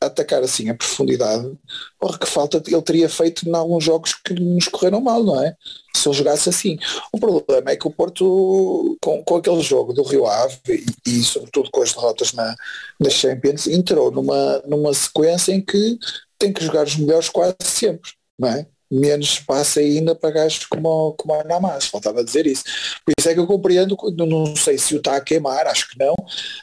[0.00, 1.52] atacar assim a profundidade,
[1.98, 5.54] porra, que falta ele teria feito em alguns jogos que nos correram mal, não é?
[5.94, 6.78] Se ele jogasse assim.
[7.12, 11.22] O problema é que o Porto, com, com aquele jogo do Rio Ave e, e
[11.22, 12.56] sobretudo com as derrotas na,
[12.98, 15.98] na Champions, entrou numa, numa sequência em que
[16.38, 18.66] tem que jogar os melhores quase sempre, não é?
[18.90, 22.64] Menos espaço ainda para gajos como, como a Namaz, faltava dizer isso.
[23.04, 23.96] Por isso é que eu compreendo,
[24.26, 26.14] não sei se o está a queimar, acho que não,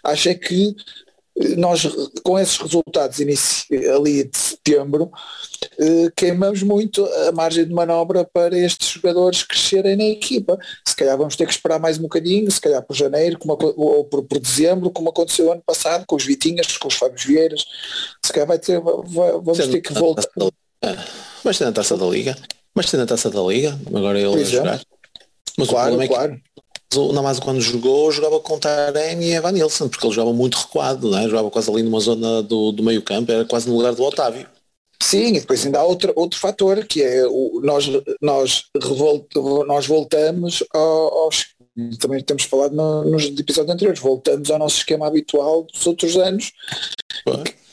[0.03, 0.75] acho é que
[1.57, 1.87] nós
[2.23, 5.11] com esses resultados ali de setembro
[5.79, 10.57] eh, queimamos muito a margem de manobra para estes jogadores crescerem na equipa.
[10.85, 14.05] Se calhar vamos ter que esperar mais um bocadinho, se calhar por janeiro como, ou
[14.05, 17.65] por, por dezembro, como aconteceu ano passado, com os Vitinhas, com os Fábios Vieiras.
[18.23, 20.27] Se calhar vai ter, vai, vamos ter que voltar.
[21.43, 22.35] Mas tem na taça da Liga,
[22.73, 24.81] mas tem na taça da Liga, agora ele Por vai jogar.
[25.57, 26.41] Mas claro, o problema é que claro.
[26.95, 31.15] O Namazo quando jogou, jogava com Taremi e Evan Nilsson, porque ele jogava muito recuado,
[31.17, 31.23] é?
[31.23, 34.47] jogava quase ali numa zona do, do meio campo, era quase no lugar do Otávio.
[35.01, 37.85] Sim, e depois ainda há outro, outro fator que é o, nós,
[38.21, 38.63] nós,
[39.67, 41.45] nós voltamos aos
[41.99, 46.51] também temos falado no, nos episódios anteriores, voltamos ao nosso esquema habitual dos outros anos,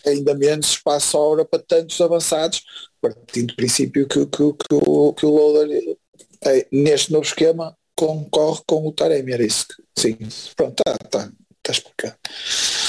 [0.07, 2.63] ainda menos espaço sobra para tantos avançados,
[3.01, 5.97] partindo do princípio que, que, que, o, que o Loader
[6.45, 9.67] é, neste novo esquema concorre com o Taremi, era isso.
[9.97, 10.17] Sim,
[10.57, 11.31] pronto, está tá,
[11.63, 12.17] tá explicado.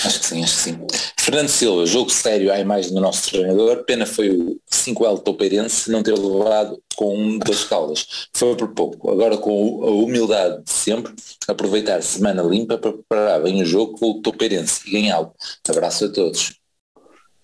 [0.06, 0.88] Acho que sim, acho que sim.
[1.20, 6.04] Fernando Silva, jogo sério à imagem do nosso treinador, pena foi o 5L topeirense não
[6.04, 8.28] ter levado com um das caldas.
[8.34, 9.10] Foi por pouco.
[9.10, 11.14] Agora com a humildade de sempre,
[11.48, 15.34] aproveitar semana limpa para preparar bem o jogo com o topeirense e ganhá-lo.
[15.68, 16.60] Abraço a todos.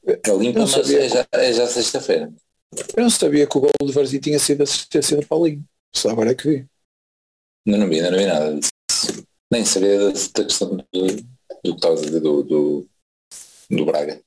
[0.05, 2.31] É limpa, mas é já, é já sexta-feira.
[2.95, 5.63] Eu não sabia que o gol do Varzim tinha sido assistência do Paulinho.
[5.93, 6.70] Só agora é que vi.
[7.65, 8.71] Não, não vi, não, vi nada disso.
[9.51, 11.25] Nem sabia da, da questão do, do
[11.63, 12.89] que estava a dizer do, do,
[13.69, 14.21] do Braga.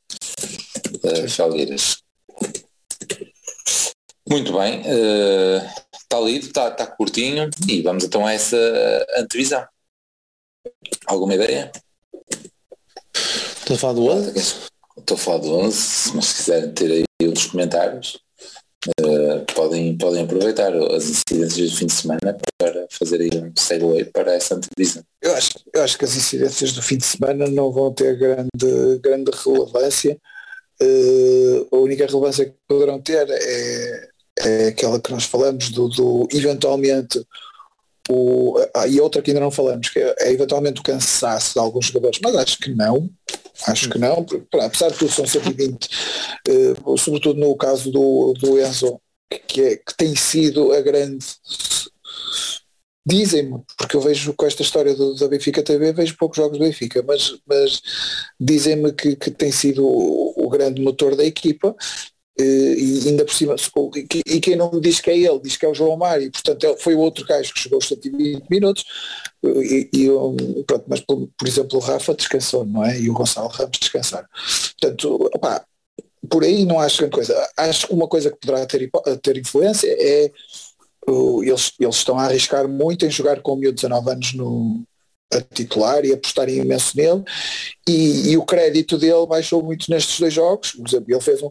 [1.03, 2.03] Das Falgueiras.
[4.28, 4.82] Muito bem.
[5.93, 8.57] Está uh, lido, está tá curtinho e vamos então a essa
[9.16, 9.66] antevisão.
[11.07, 11.72] Alguma ideia?
[13.14, 14.39] Estou a falar do 11?
[14.97, 18.18] Estou a falar do 11, mas se quiserem ter aí outros comentários,
[19.01, 24.05] uh, podem, podem aproveitar as incidências do fim de semana para fazer aí um segue
[24.07, 25.03] para essa antevisão.
[25.22, 28.99] Eu acho, eu acho que as incidências do fim de semana não vão ter grande,
[29.01, 30.18] grande relevância.
[30.82, 34.09] Uh, a única relevância que poderão ter é,
[34.39, 37.24] é aquela que nós falamos do, do eventualmente
[38.09, 41.59] o, ah, e outra que ainda não falamos, que é, é, eventualmente o cansaço de
[41.59, 43.09] alguns jogadores, mas acho que não,
[43.66, 45.88] acho que não, porque, apesar de tudo são 120,
[46.48, 49.00] uh, sobretudo no caso do, do Enzo,
[49.46, 51.24] que, é, que tem sido a grande
[53.07, 56.64] dizem-me, porque eu vejo com esta história do, da Benfica TV, vejo poucos jogos do
[56.64, 57.82] Benfica, mas, mas
[58.40, 61.76] dizem-me que, que tem sido o, o, grande motor da equipa
[62.37, 63.55] e ainda por cima,
[64.26, 66.76] e quem não me diz que é ele, diz que é o João Mário, portanto
[66.80, 68.85] foi o outro gajo que chegou aos 120 minutos,
[69.45, 70.09] e, e
[70.66, 72.99] pronto, mas por, por, exemplo o Rafa descansou, não é?
[72.99, 74.26] E o Gonçalo Ramos descansaram.
[74.80, 75.64] Portanto, opá,
[76.28, 77.51] por aí não acho grande coisa.
[77.57, 78.91] Acho que uma coisa que poderá ter,
[79.22, 80.30] ter influência é
[81.43, 84.82] eles, eles estão a arriscar muito em jogar com o de 19 anos no,
[85.32, 87.22] a titular e apostarem imenso nele
[87.87, 91.51] e, e, o crédito dele baixou muito nestes dois jogos, por exemplo, ele fez um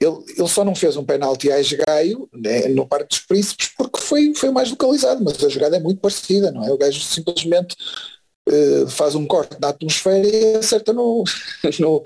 [0.00, 4.00] ele, ele só não fez um penalti a Esgaio né, no Parque dos Príncipes porque
[4.00, 6.72] foi, foi mais localizado, mas a jogada é muito parecida, não é?
[6.72, 7.76] O gajo simplesmente
[8.48, 11.24] uh, faz um corte na atmosfera e acerta no,
[11.78, 12.02] no,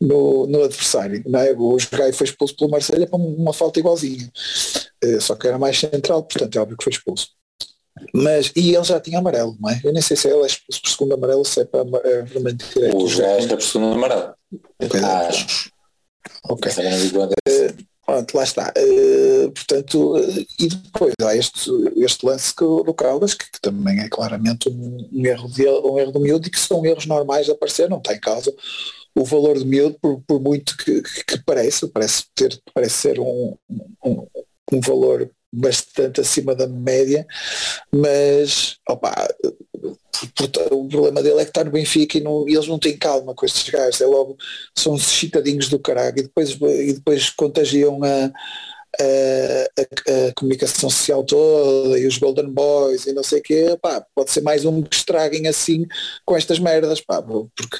[0.00, 1.22] no, no adversário.
[1.26, 1.52] Não é?
[1.52, 4.30] O Esgaio foi expulso pelo Marselha para uma falta igualzinha,
[5.04, 7.28] uh, só que era mais central, portanto é óbvio que foi expulso.
[8.14, 9.80] Mas, e ele já tinha amarelo, não é?
[9.84, 12.56] Eu nem sei se ele é expulso por segundo amarelo, se é para é vermelho
[12.56, 12.96] direito.
[12.96, 14.34] O Esgaio é por segundo amarelo.
[15.28, 15.70] Acho.
[16.44, 16.72] Ok.
[16.72, 18.72] Uh, pronto, lá está.
[18.76, 24.08] Uh, portanto, uh, e depois há este, este lance do Caldas, que, que, também é
[24.08, 27.52] claramente um, um, erro de, um erro do miúdo e que são erros normais de
[27.52, 28.52] aparecer, não tem causa
[29.14, 33.54] o valor do miúdo, por, por muito que, que, parece, parece, ter, parece ser um,
[34.04, 34.26] um,
[34.72, 37.26] um valor bastante acima da média,
[37.92, 39.28] mas opa,
[40.70, 43.34] o problema dele é que está no Benfica e, não, e eles não têm calma
[43.34, 44.36] com estes gajos, é logo,
[44.76, 48.32] são chitadinhos do caralho e depois, e depois contagiam a,
[49.00, 53.78] a, a, a, comunicação social toda e os Golden Boys e não sei o quê,
[53.80, 55.86] pá, pode ser mais um que estraguem assim
[56.24, 57.78] com estas merdas, pá, porque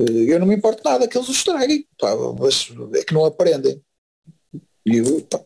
[0.00, 3.24] eh, eu não me importo nada que eles os estraguem, pá, mas é que não
[3.24, 3.80] aprendem.
[4.86, 5.40] E, pá,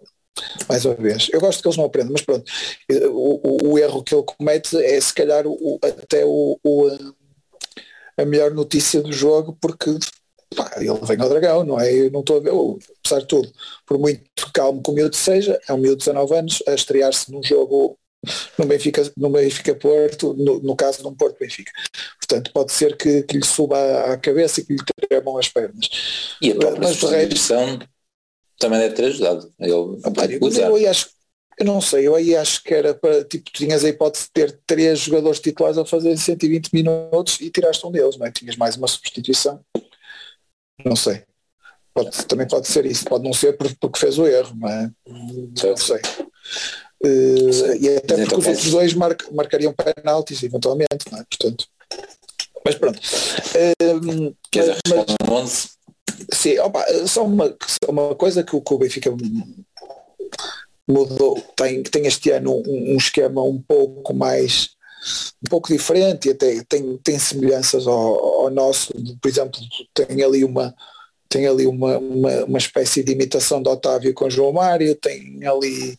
[0.68, 1.28] mais uma vez.
[1.33, 2.51] Eu gosto que eles não aprendam, mas pronto,
[3.11, 6.59] o, o, o erro que ele comete é se calhar o, até o,
[8.16, 9.91] a melhor notícia do jogo, porque
[10.57, 11.93] pá, ele vem ao dragão, não é?
[11.93, 12.53] Eu não estou a ver,
[12.99, 13.53] apesar de tudo,
[13.87, 14.22] por muito
[14.53, 17.99] calmo que o miúdo seja, é um miúdo de 19 anos a estrear-se num jogo
[18.57, 21.72] no Benfica, no Benfica Porto, no, no caso de um Porto Benfica.
[22.18, 23.76] Portanto, pode ser que, que lhe suba
[24.12, 25.89] à cabeça e que lhe tremam as pernas.
[26.41, 26.97] E a própria Mas,
[28.62, 29.52] também deve ter ajudado.
[29.58, 31.10] Ele Opa, eu, eu, acho,
[31.58, 34.60] eu não sei, eu aí acho que era para, tipo, tinhas a hipótese de ter
[34.66, 38.30] três jogadores titulares a fazer 120 minutos e tiraste um deles, não é?
[38.30, 39.60] Tinhas mais uma substituição.
[40.84, 41.22] Não sei.
[41.94, 44.90] Pode, também pode ser isso, pode não ser porque fez o erro, não é?
[45.06, 46.00] Não sei.
[47.04, 51.24] Uh, e até porque os outros dois mar, marcariam penaltis eventualmente, não é?
[51.24, 51.66] Portanto.
[52.64, 52.98] Mas pronto.
[52.98, 55.78] Uh, Quer mas, mas,
[56.32, 57.54] Sim, opa, só uma,
[57.88, 59.10] uma coisa que o, que o Benfica
[60.88, 64.70] mudou, tem, tem este ano um, um esquema um pouco mais
[65.44, 69.60] um pouco diferente e até tem, tem semelhanças ao, ao nosso, por exemplo,
[69.92, 70.74] tem ali uma
[71.28, 75.98] tem ali uma, uma, uma espécie de imitação de Otávio com João Mário, tem ali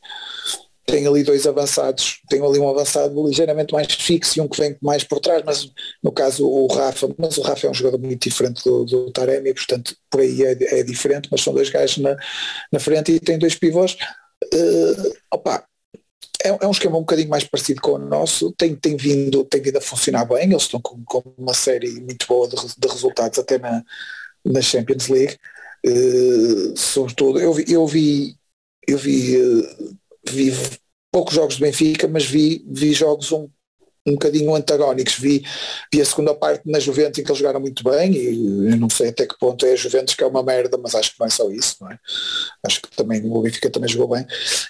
[0.86, 4.76] tem ali dois avançados, tem ali um avançado ligeiramente mais fixo e um que vem
[4.82, 5.72] mais por trás, mas
[6.04, 9.54] no caso o Rafa, mas o Rafa é um jogador muito diferente do, do Taremi,
[9.54, 12.16] portanto por aí é, é, diferente, mas são dois gajos na,
[12.72, 13.98] na frente e tem dois pivôs.
[14.54, 15.66] Uh, opa,
[16.44, 19.62] é, é, um esquema um bocadinho mais parecido com o nosso, tem, tem, vindo, tem
[19.62, 23.40] vindo a funcionar bem, eles estão com, com uma série muito boa de, de resultados
[23.40, 23.82] até na,
[24.44, 25.38] na Champions League.
[25.86, 28.36] Uh, sobretudo, eu vi, eu vi,
[28.86, 29.98] eu vi uh,
[30.30, 30.54] vi
[31.12, 33.48] poucos jogos de Benfica, mas vi, vi jogos um,
[34.06, 35.18] um bocadinho antagónicos.
[35.18, 35.44] Vi,
[35.92, 39.10] vi a segunda parte na Juventus em que eles jogaram muito bem e não sei
[39.10, 41.30] até que ponto é a Juventus que é uma merda, mas acho que não é
[41.30, 42.00] só isso, não é?
[42.66, 44.26] Acho que também o Benfica também jogou bem.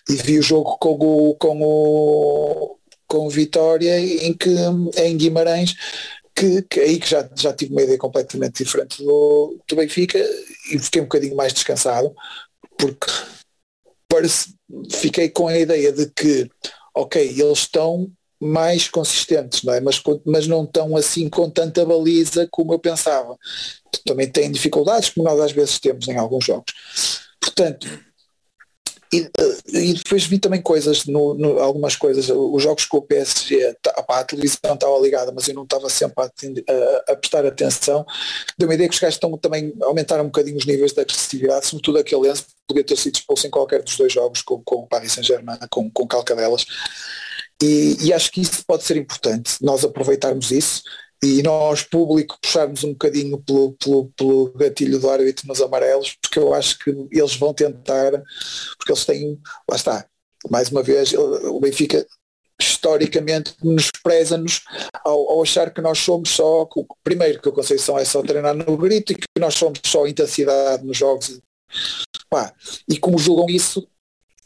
[0.10, 2.78] E vi o jogo com o, com o,
[3.08, 4.50] com o Vitória em que
[4.98, 5.76] em Guimarães
[6.36, 10.18] que, que, aí que já, já tive uma ideia completamente diferente do, do Benfica
[10.72, 12.14] e fiquei um bocadinho mais descansado
[12.78, 13.08] porque
[14.92, 16.50] fiquei com a ideia de que,
[16.96, 19.80] ok, eles estão mais consistentes, não é?
[19.80, 23.38] mas, mas não estão assim com tanta baliza como eu pensava.
[24.06, 26.74] Também têm dificuldades, como nós às vezes temos em alguns jogos.
[27.40, 27.88] Portanto,
[29.14, 29.30] e,
[29.68, 33.92] e, depois vi também coisas, no, no, algumas coisas, os jogos com o PSG, tá,
[34.02, 38.04] pá, a televisão estava ligada, mas eu não estava sempre a, a, a prestar atenção.
[38.58, 41.68] Deu uma ideia que os gajos estão também aumentaram um bocadinho os níveis de agressividade,
[41.68, 44.88] sobretudo aquele lance, podia ter sido expulso em qualquer dos dois jogos com, com o
[44.88, 46.66] Paris Saint-Germain, com, com calcadelas.
[47.62, 50.82] E, e acho que isso pode ser importante, nós aproveitarmos isso
[51.24, 56.38] e nós, público, puxarmos um bocadinho pelo, pelo, pelo gatilho do árbitro nos amarelos, porque
[56.38, 58.12] eu acho que eles vão tentar,
[58.78, 60.06] porque eles têm, lá está,
[60.52, 62.06] mais uma vez, o Benfica
[62.60, 64.64] historicamente nos preza-nos
[65.04, 66.68] ao, ao, achar que nós somos só,
[67.04, 70.84] primeiro que o Conceição é só treinar no grito e que nós somos só intensidade
[70.84, 71.40] nos jogos.
[72.30, 72.54] Pá,
[72.88, 73.88] e como julgam isso,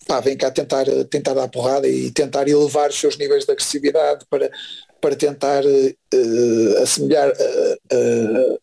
[0.07, 4.25] pá, vem cá tentar, tentar dar porrada e tentar elevar os seus níveis de agressividade
[4.29, 4.49] para,
[5.01, 8.59] para tentar uh, assemelhar uh, uh,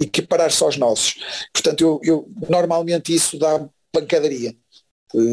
[0.00, 1.16] equiparar-se aos nossos.
[1.52, 4.54] Portanto, eu, eu, normalmente isso dá pancadaria,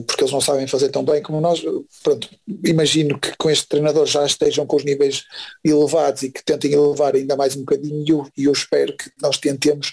[0.08, 1.62] porque eles não sabem fazer tão bem como nós.
[2.02, 2.30] Pronto,
[2.64, 5.24] imagino que com este treinador já estejam com os níveis
[5.64, 9.38] elevados e que tentem elevar ainda mais um bocadinho e eu, eu espero que nós
[9.38, 9.92] tentemos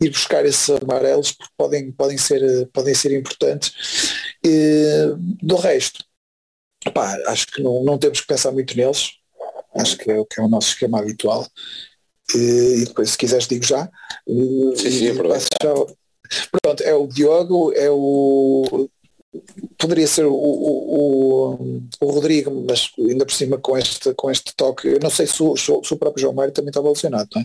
[0.00, 3.72] ir buscar esses amarelos porque podem, podem, ser, podem ser importantes.
[5.42, 6.04] Do resto,
[6.94, 9.20] pá, acho que não, não temos que pensar muito neles
[9.74, 11.46] acho que é o que é o nosso esquema habitual.
[12.34, 13.90] E depois, se quiseres, digo já.
[14.28, 15.74] Sim, sim, já.
[16.62, 18.88] Pronto, é o Diogo, é o.
[19.78, 24.54] Poderia ser o, o, o, o, Rodrigo, mas ainda por cima com este, com este
[24.56, 27.44] toque, eu não sei se o, se o próprio João Mário também estava lesionado, é?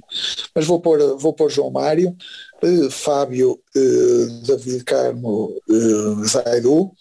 [0.53, 2.15] mas vou pôr, vou pôr João Mário,
[2.63, 6.91] uh, Fábio, uh, David Carmo, uh, Zaidu,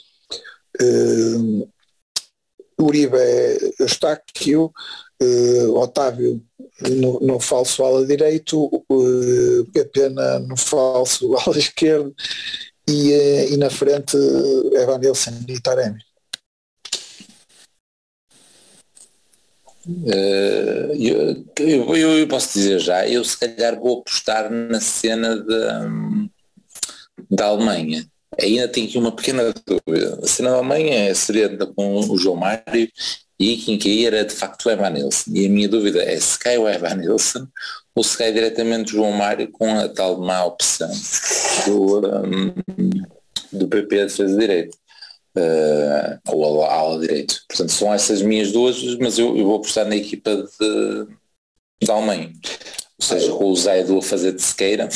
[0.82, 1.68] uh,
[2.78, 3.16] Uribe
[3.80, 4.70] Eustáquio,
[5.22, 6.42] uh, Otávio
[6.90, 12.14] no, no, falso ala direito, uh, Pepena no falso ala esquerdo
[12.88, 16.00] e, uh, e na frente uh, Evan Nilsson e Taremi.
[19.86, 25.88] Uh, eu, eu, eu, posso dizer já, eu se calhar vou apostar na cena da,
[27.30, 28.06] da Alemanha.
[28.40, 30.18] Ainda tenho aqui uma pequena dúvida.
[30.22, 32.90] A cena da Alemanha seria com o João Mário
[33.38, 35.30] e quem caía era de facto o Evan Nilsson.
[35.32, 37.46] E a minha dúvida é se cai o Evan Nilsson
[37.94, 40.90] ou se cai diretamente o João Mário com a tal má opção
[41.66, 42.54] do, um,
[43.52, 44.76] do PP de defesa direito.
[45.36, 47.42] Uh, ou a ala direito.
[47.48, 51.06] Portanto, são essas minhas duas, mas eu, eu vou apostar na equipa de,
[51.82, 52.32] de Alemanha.
[53.00, 54.88] Ou seja, com o Zaido a fazer de sequeira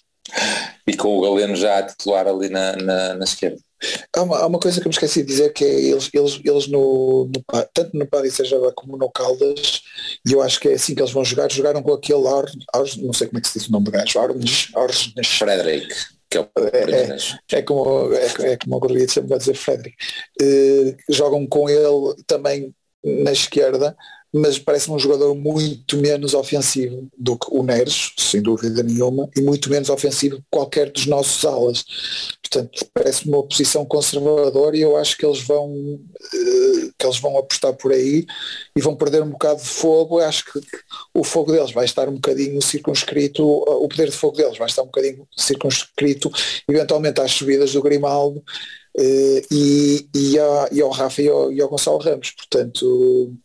[0.88, 3.60] e com o Galeno já a titular ali na, na, na esquerda.
[4.14, 6.40] Há uma, há uma, coisa que eu me esqueci de dizer que é eles, eles,
[6.44, 9.82] eles no, no tanto no Paris Saint-Germain como no Caldas,
[10.26, 12.84] e eu acho que é assim que eles vão jogar, jogaram com aquele Ar, Ar
[12.98, 15.94] não sei como é que se diz o nome do gajo, Arnes, Arnes Frederick.
[16.30, 17.16] Que é, o é,
[17.54, 19.96] é, é, como, é, é como o Gordito sempre vai dizer Frederick.
[20.42, 23.96] Uh, jogam com ele também na esquerda,
[24.32, 29.40] mas parece-me um jogador muito menos ofensivo do que o Neres, sem dúvida nenhuma, e
[29.40, 31.84] muito menos ofensivo que qualquer dos nossos alas.
[32.42, 37.36] Portanto, parece-me uma posição conservadora e eu acho que eles vão uh, que eles vão
[37.38, 38.26] apostar por aí
[38.74, 40.20] e vão perder um bocado de fogo.
[40.20, 40.60] Eu acho que
[41.14, 44.82] o fogo deles vai estar um bocadinho circunscrito, o poder de fogo deles vai estar
[44.82, 46.30] um bocadinho circunscrito,
[46.68, 51.60] eventualmente às subidas do Grimaldo uh, e, e, a, e ao Rafa e ao, e
[51.60, 52.30] ao Gonçalo Ramos.
[52.30, 53.36] Portanto,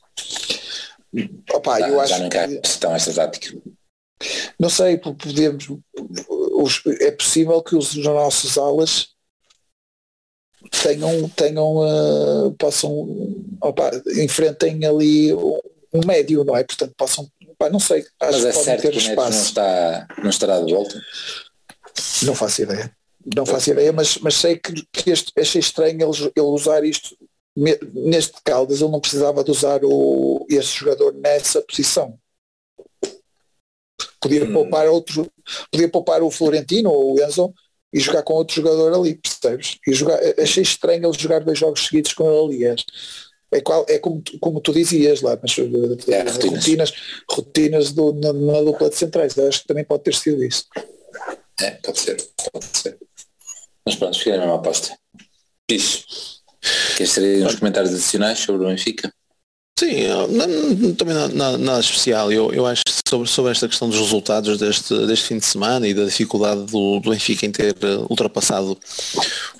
[1.52, 3.58] Opa, já, eu acho já não encaixa tão esta tática.
[4.60, 5.68] Não sei, podemos.
[6.56, 9.14] Os, é possível que os nossos alas
[10.82, 12.92] tenham, tenham uh, possam,
[13.62, 15.60] opa, enfrentem ali um,
[16.06, 16.64] médio, não é?
[16.64, 19.32] Portanto, possam, opa, não sei, acho Mas é que podem certo ter que espaço.
[19.32, 21.02] não, está, não estará de volta.
[22.24, 22.96] Não faço ideia.
[23.36, 27.16] Não faço ideia, mas, mas sei que, que este, achei estranho ele, ele usar isto.
[27.56, 32.18] Neste Caldas ele não precisava de usar o, este jogador nessa posição.
[34.20, 34.54] Podia Hum.
[34.54, 35.30] poupar outro,
[35.72, 37.54] podia poupar o Florentino ou o Enzo
[37.94, 39.78] e jogar com outro jogador ali, percebes?
[39.88, 42.82] E jogar, achei estranho ele jogar dois jogos seguidos com ele ali.
[43.52, 45.62] É, qual, é como, tu- como tu dizias lá, mas uh,
[46.12, 46.38] É, rotinas.
[46.44, 46.94] rotinas,
[47.30, 49.38] rotinas do, na, na dupla de centrais.
[49.38, 50.66] Acho que também pode ter sido isso.
[51.62, 52.18] É, pode ser,
[52.52, 52.98] pode ser.
[53.86, 54.98] Mas pronto, fica a mesma aposta.
[55.70, 56.42] Isso.
[56.98, 59.12] Queres ter uns comentários adicionais sobre o Benfica?
[59.78, 62.32] Sim, eu- não- também nada, nada- especial.
[62.32, 65.88] Eu, eu acho que sobre, sobre esta questão dos resultados deste, deste fim de semana
[65.88, 68.78] e da dificuldade do, do Benfica em ter eh, ultrapassado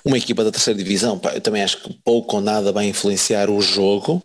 [0.04, 3.50] uma equipa da terceira divisão, pá, eu também acho que pouco ou nada vai influenciar
[3.50, 4.22] o jogo,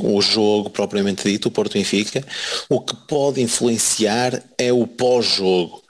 [0.00, 2.24] o jogo propriamente dito, o Porto Benfica.
[2.68, 5.82] O que pode influenciar é o pós-jogo.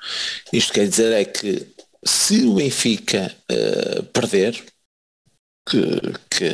[0.51, 1.67] Isto quer dizer é que
[2.03, 4.59] se o Benfica eh, perder,
[5.69, 5.81] que,
[6.31, 6.51] que,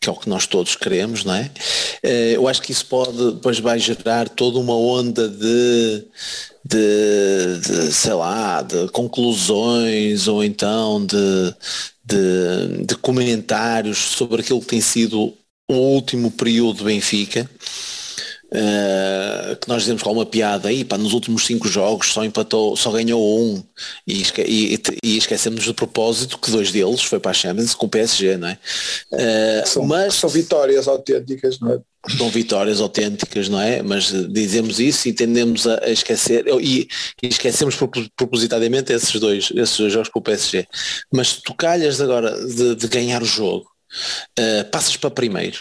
[0.00, 1.50] que é o que nós todos queremos, não é?
[2.02, 6.04] Eh, Eu acho que isso pode, depois vai gerar toda uma onda de,
[6.64, 11.54] de, de, sei lá, de conclusões ou então de,
[12.04, 15.34] de, de comentários sobre aquilo que tem sido
[15.70, 17.48] o último período do Benfica.
[18.50, 22.74] Uh, que nós dizemos com uma piada aí, pá, nos últimos cinco jogos só empatou,
[22.76, 23.62] só ganhou um
[24.06, 27.90] e, e, e esquecemos de propósito que dois deles foi para a Champions com o
[27.90, 28.58] PSG, não é?
[29.12, 31.80] Uh, São, mas são vitórias autênticas, não é?
[32.16, 33.82] são vitórias autênticas, não é?
[33.82, 36.88] Mas dizemos isso e tendemos a, a esquecer e,
[37.22, 37.76] e, esquecemos
[38.16, 40.66] propositadamente esses dois, esses dois jogos com o PSG.
[41.12, 43.66] Mas tu calhas agora de, de ganhar o jogo,
[44.38, 45.58] uh, passas para primeiro,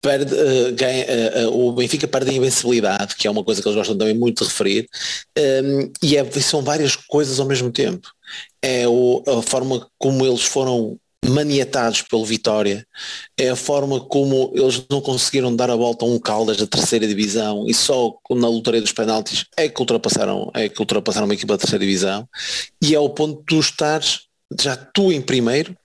[0.00, 1.06] perde, uh, ganha,
[1.48, 4.42] uh, o Benfica perde a invencibilidade, que é uma coisa que eles gostam também muito
[4.42, 4.88] de referir,
[5.38, 8.08] um, e é, são várias coisas ao mesmo tempo.
[8.62, 12.86] É o, a forma como eles foram maniatados pelo Vitória,
[13.38, 17.06] é a forma como eles não conseguiram dar a volta a um Caldas da terceira
[17.06, 21.54] divisão e só na lotaria dos penaltis é que ultrapassaram, é que ultrapassaram uma equipa
[21.54, 22.26] da terceira divisão
[22.82, 24.20] e é o ponto de tu estares
[24.58, 25.76] já tu em primeiro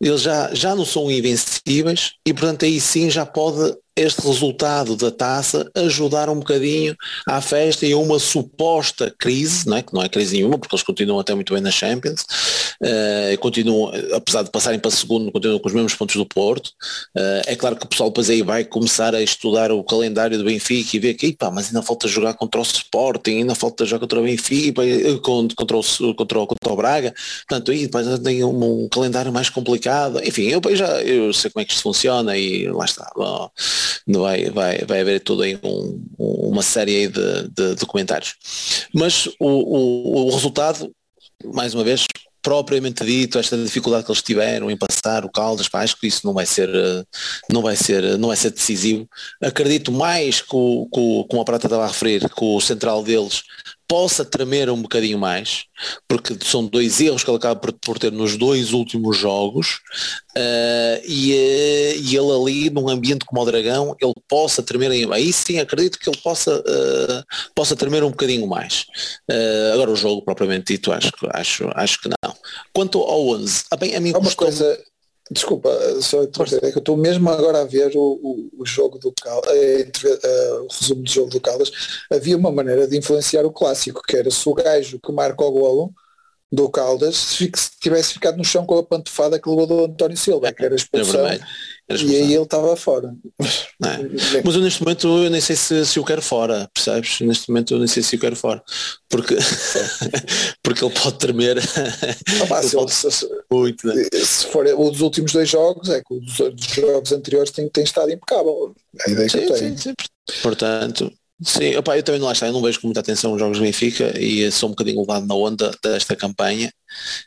[0.00, 5.10] eles já, já não são invencíveis e portanto aí sim já pode este resultado da
[5.10, 6.96] taça ajudar um bocadinho
[7.26, 9.82] à festa e a uma suposta crise, não é?
[9.82, 12.22] que não é crise nenhuma, porque eles continuam até muito bem na Champions,
[12.82, 16.68] uh, continuam, apesar de passarem para segundo, continuam com os mesmos pontos do Porto.
[17.16, 20.44] Uh, é claro que o pessoal depois aí vai começar a estudar o calendário do
[20.44, 24.00] Benfica e ver que, pá, mas ainda falta jogar contra o Sporting, ainda falta jogar
[24.00, 24.82] contra o Benfica,
[25.22, 27.14] contra o, contra o, contra o Braga,
[27.48, 31.62] portanto aí depois tem um, um, calendário mais complicado, enfim, eu já eu sei como
[31.62, 33.10] é que isto funciona e lá está.
[33.16, 33.50] Bom,
[34.06, 38.34] vai, vai, vai haver tudo aí um, uma série de, de, comentários.
[38.94, 40.92] Mas o, o, o, resultado,
[41.54, 42.06] mais uma vez,
[42.42, 46.26] propriamente dito, esta dificuldade que eles tiveram em passar o Caldas, pá, acho que isso
[46.26, 46.70] não vai ser,
[47.50, 49.08] não vai ser, não vai ser decisivo.
[49.42, 53.42] Acredito mais que, o, que, como a Prata estava a referir, que o central deles
[53.88, 55.64] possa tremer um bocadinho mais,
[56.06, 59.80] porque são dois erros que ele acaba por, por ter nos dois últimos jogos,
[60.36, 65.32] uh, e, uh, e, ele ali, num ambiente como o Dragão, ele possa tremer, aí
[65.32, 67.24] sim acredito que ele possa, uh,
[67.54, 68.84] possa tremer um bocadinho mais.
[69.72, 72.34] agora o jogo, propriamente dito, acho, acho, acho que não.
[72.74, 74.78] Quanto ao 11, a, bem, a mim Há uma coisa,
[75.30, 75.70] desculpa,
[76.00, 79.52] só é que eu estou mesmo agora a ver o, o, o jogo do Caldas,
[79.52, 81.70] uh, o resumo do jogo do Caldas,
[82.10, 85.50] havia uma maneira de influenciar o clássico, que era se o gajo que marca o
[85.50, 85.92] golo
[86.50, 90.52] do Caldas se tivesse ficado no chão com a pantofada que levou do António Silva,
[90.52, 91.46] que era expulsão, era
[91.90, 93.14] e aí ele estava fora.
[93.40, 94.42] É.
[94.44, 97.20] Mas eu neste momento eu nem sei se, se o quero fora, percebes?
[97.20, 98.62] Neste momento eu nem sei se o quero fora.
[99.08, 99.36] Porque,
[100.62, 101.58] porque ele pode tremer.
[102.50, 102.92] Ah, se, pode...
[102.92, 103.94] se, muito, né?
[104.12, 107.84] se for o dos últimos dois jogos, é que os dos jogos anteriores tem, tem
[107.84, 108.74] estado impecável.
[109.06, 109.78] A ideia sim, que eu tenho.
[109.78, 109.94] Sim, sim.
[110.42, 111.10] Portanto,
[111.40, 113.62] Sim, opa, eu também lá está, eu não vejo com muita atenção os jogos do
[113.62, 116.72] Benfica e sou um bocadinho levado na onda desta campanha.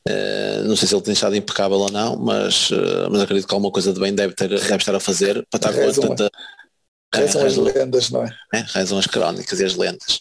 [0.07, 3.53] Uh, não sei se ele tem estado impecável ou não, mas, uh, mas acredito que
[3.53, 6.29] alguma coisa de bem deve, ter, deve estar a fazer para estar com tanta.
[7.13, 8.29] Rezam as lendas, não é?
[8.53, 8.65] é?
[8.73, 10.19] Rezam as crónicas e as lendas.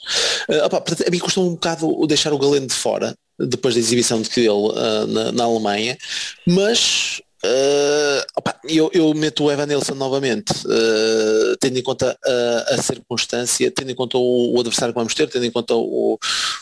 [0.49, 4.23] Uh, opa, a mim custa um bocado deixar o Galeno de fora, depois da exibição
[4.23, 5.99] de que ele na, na Alemanha,
[6.47, 12.75] mas Uh, opa, eu, eu, meto o Evan Nilsson novamente, uh, tendo em conta a,
[12.75, 16.19] a circunstância, tendo em conta o, o, adversário que vamos ter, tendo em conta o,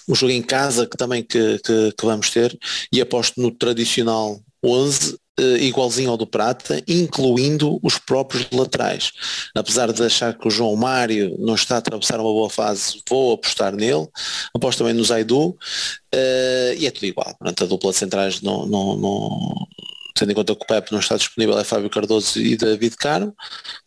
[0.06, 2.56] o jogo em casa que também que, que, que vamos ter,
[2.92, 9.12] e aposto no tradicional 11 uh, igualzinho ao do Prata, incluindo os próprios laterais.
[9.56, 13.32] Apesar de achar que o João Mário não está a atravessar uma boa fase, vou
[13.32, 14.06] apostar nele.
[14.54, 17.34] Aposto também no Zaidu uh, e é tudo igual.
[17.38, 19.68] Portanto, a dupla de centrais não, não, não
[20.18, 23.34] tendo em conta que o Pepe não está disponível é Fábio Cardoso e David Caro,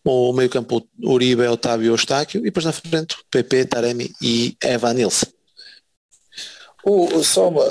[0.04, 5.28] o meio campo Uribe, Otávio Eustáquio e depois na frente PP, Taremi e Evan Nilsson.
[6.84, 7.64] O, só uma,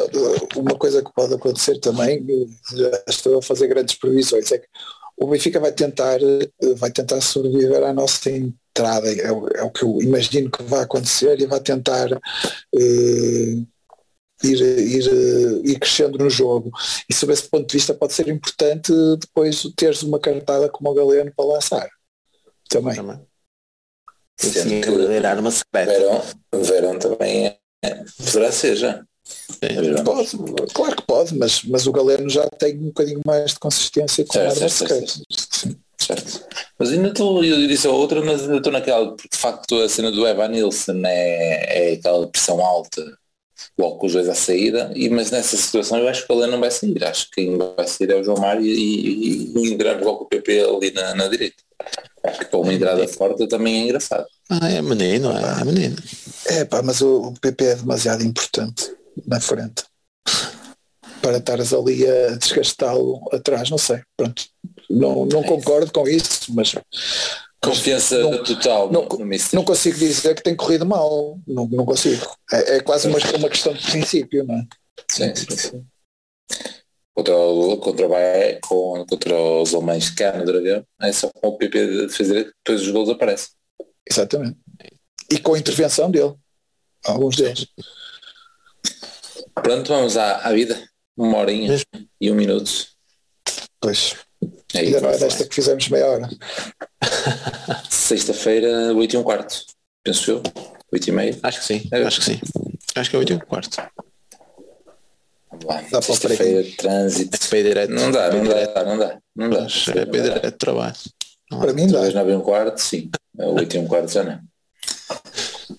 [0.57, 2.25] uma coisa que pode acontecer também,
[3.09, 4.69] estou a fazer grandes previsões, é que
[5.17, 6.19] o Benfica vai tentar,
[6.77, 11.41] vai tentar sobreviver à nossa entrada, é, é o que eu imagino que vai acontecer
[11.41, 13.67] e vai tentar uh,
[14.43, 16.71] ir, ir, ir crescendo no jogo.
[17.09, 20.95] E sob esse ponto de vista pode ser importante depois teres uma cartada como o
[20.95, 21.89] Galeno para lançar.
[22.69, 22.95] Também.
[22.95, 23.21] também.
[24.39, 24.81] Sim,
[25.25, 25.93] arma secreta.
[25.93, 26.23] Verão,
[26.65, 27.61] verão também é
[28.17, 29.03] Poderá ser já.
[30.05, 30.31] Pode,
[30.73, 34.33] claro que pode, mas, mas o Galeno já tem um bocadinho mais de consistência com
[34.33, 36.47] certo, certo, certo, certo.
[36.79, 39.89] Mas ainda estou, eu disse a outra, mas ainda estou naquela, porque de facto a
[39.89, 43.05] cena do Evan Nilsson é, é aquela pressão alta,
[43.79, 46.53] logo com os dois à saída, e, mas nessa situação eu acho que o Galeno
[46.53, 49.73] não vai sair, acho que quem vai sair é o João Mário e, e, e
[49.73, 51.63] entramos logo o PP ali na, na direita.
[52.23, 54.27] Porque com uma entrada forte também é engraçado.
[54.51, 55.97] Ah, é menino, é, é menino.
[56.47, 58.95] É pá, mas o, o PP é demasiado importante
[59.27, 59.85] na frente
[61.21, 64.01] para estares ali a desgastá-lo atrás, não sei.
[64.17, 64.43] Pronto.
[64.89, 66.75] Não, não concordo com isso, mas.
[67.63, 69.07] Confiança não, total não,
[69.53, 71.39] não consigo dizer que tem corrido mal.
[71.47, 72.27] Não, não consigo.
[72.51, 74.67] É, é quase uma, uma questão de princípio, não é?
[75.11, 75.87] Sim, sim, sim.
[77.15, 81.59] Contra o, contra o com, contra os alemães cá no Dragão, é só com o
[81.59, 83.51] PP de fazer que depois os gols aparecem.
[84.09, 84.57] Exatamente.
[85.31, 86.35] E com a intervenção dele.
[87.05, 87.67] Alguns deles.
[89.55, 90.83] Pronto, vamos à, à vida.
[91.15, 92.09] Uma horinha Mesmo.
[92.19, 92.87] e um minuto.
[93.81, 94.17] Pois.
[94.75, 96.29] É Ainda não é desta que fizemos meia hora.
[97.89, 99.65] Sexta-feira, 8 e um quarto.
[100.05, 100.43] Penso eu.
[100.93, 101.39] 8 e meia.
[101.43, 101.89] Acho que sim.
[101.93, 102.03] É.
[102.03, 102.41] Acho que sim.
[102.95, 103.77] Acho que é 8 e um quarto.
[105.91, 107.57] Dá Sexta-feira, trânsito.
[107.57, 107.91] É direto.
[107.91, 109.19] Não dá, não dá, não dá.
[109.37, 109.67] Não dá.
[109.97, 110.95] É para direto de trabalho.
[111.49, 112.11] Para mim dá.
[112.11, 113.11] 9 e um quarto, sim.
[113.39, 114.41] 8 e um quarto já não.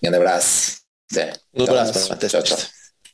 [0.01, 0.81] Grande abraço.
[1.11, 1.33] Até.
[1.53, 2.13] Um abraço.
[2.13, 2.57] Até tchau, tchau.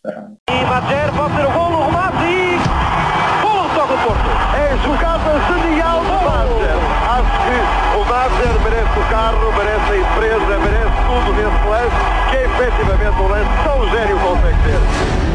[0.05, 2.57] E Madjer pode ser o golo, o remate e...
[3.41, 4.29] Golo toca o Porto.
[4.55, 5.56] É jogada
[8.97, 11.95] merece o carro, merece a empresa, merece tudo nesse lance,
[12.29, 15.26] que é efetivamente um lance tão gênio consegue ter.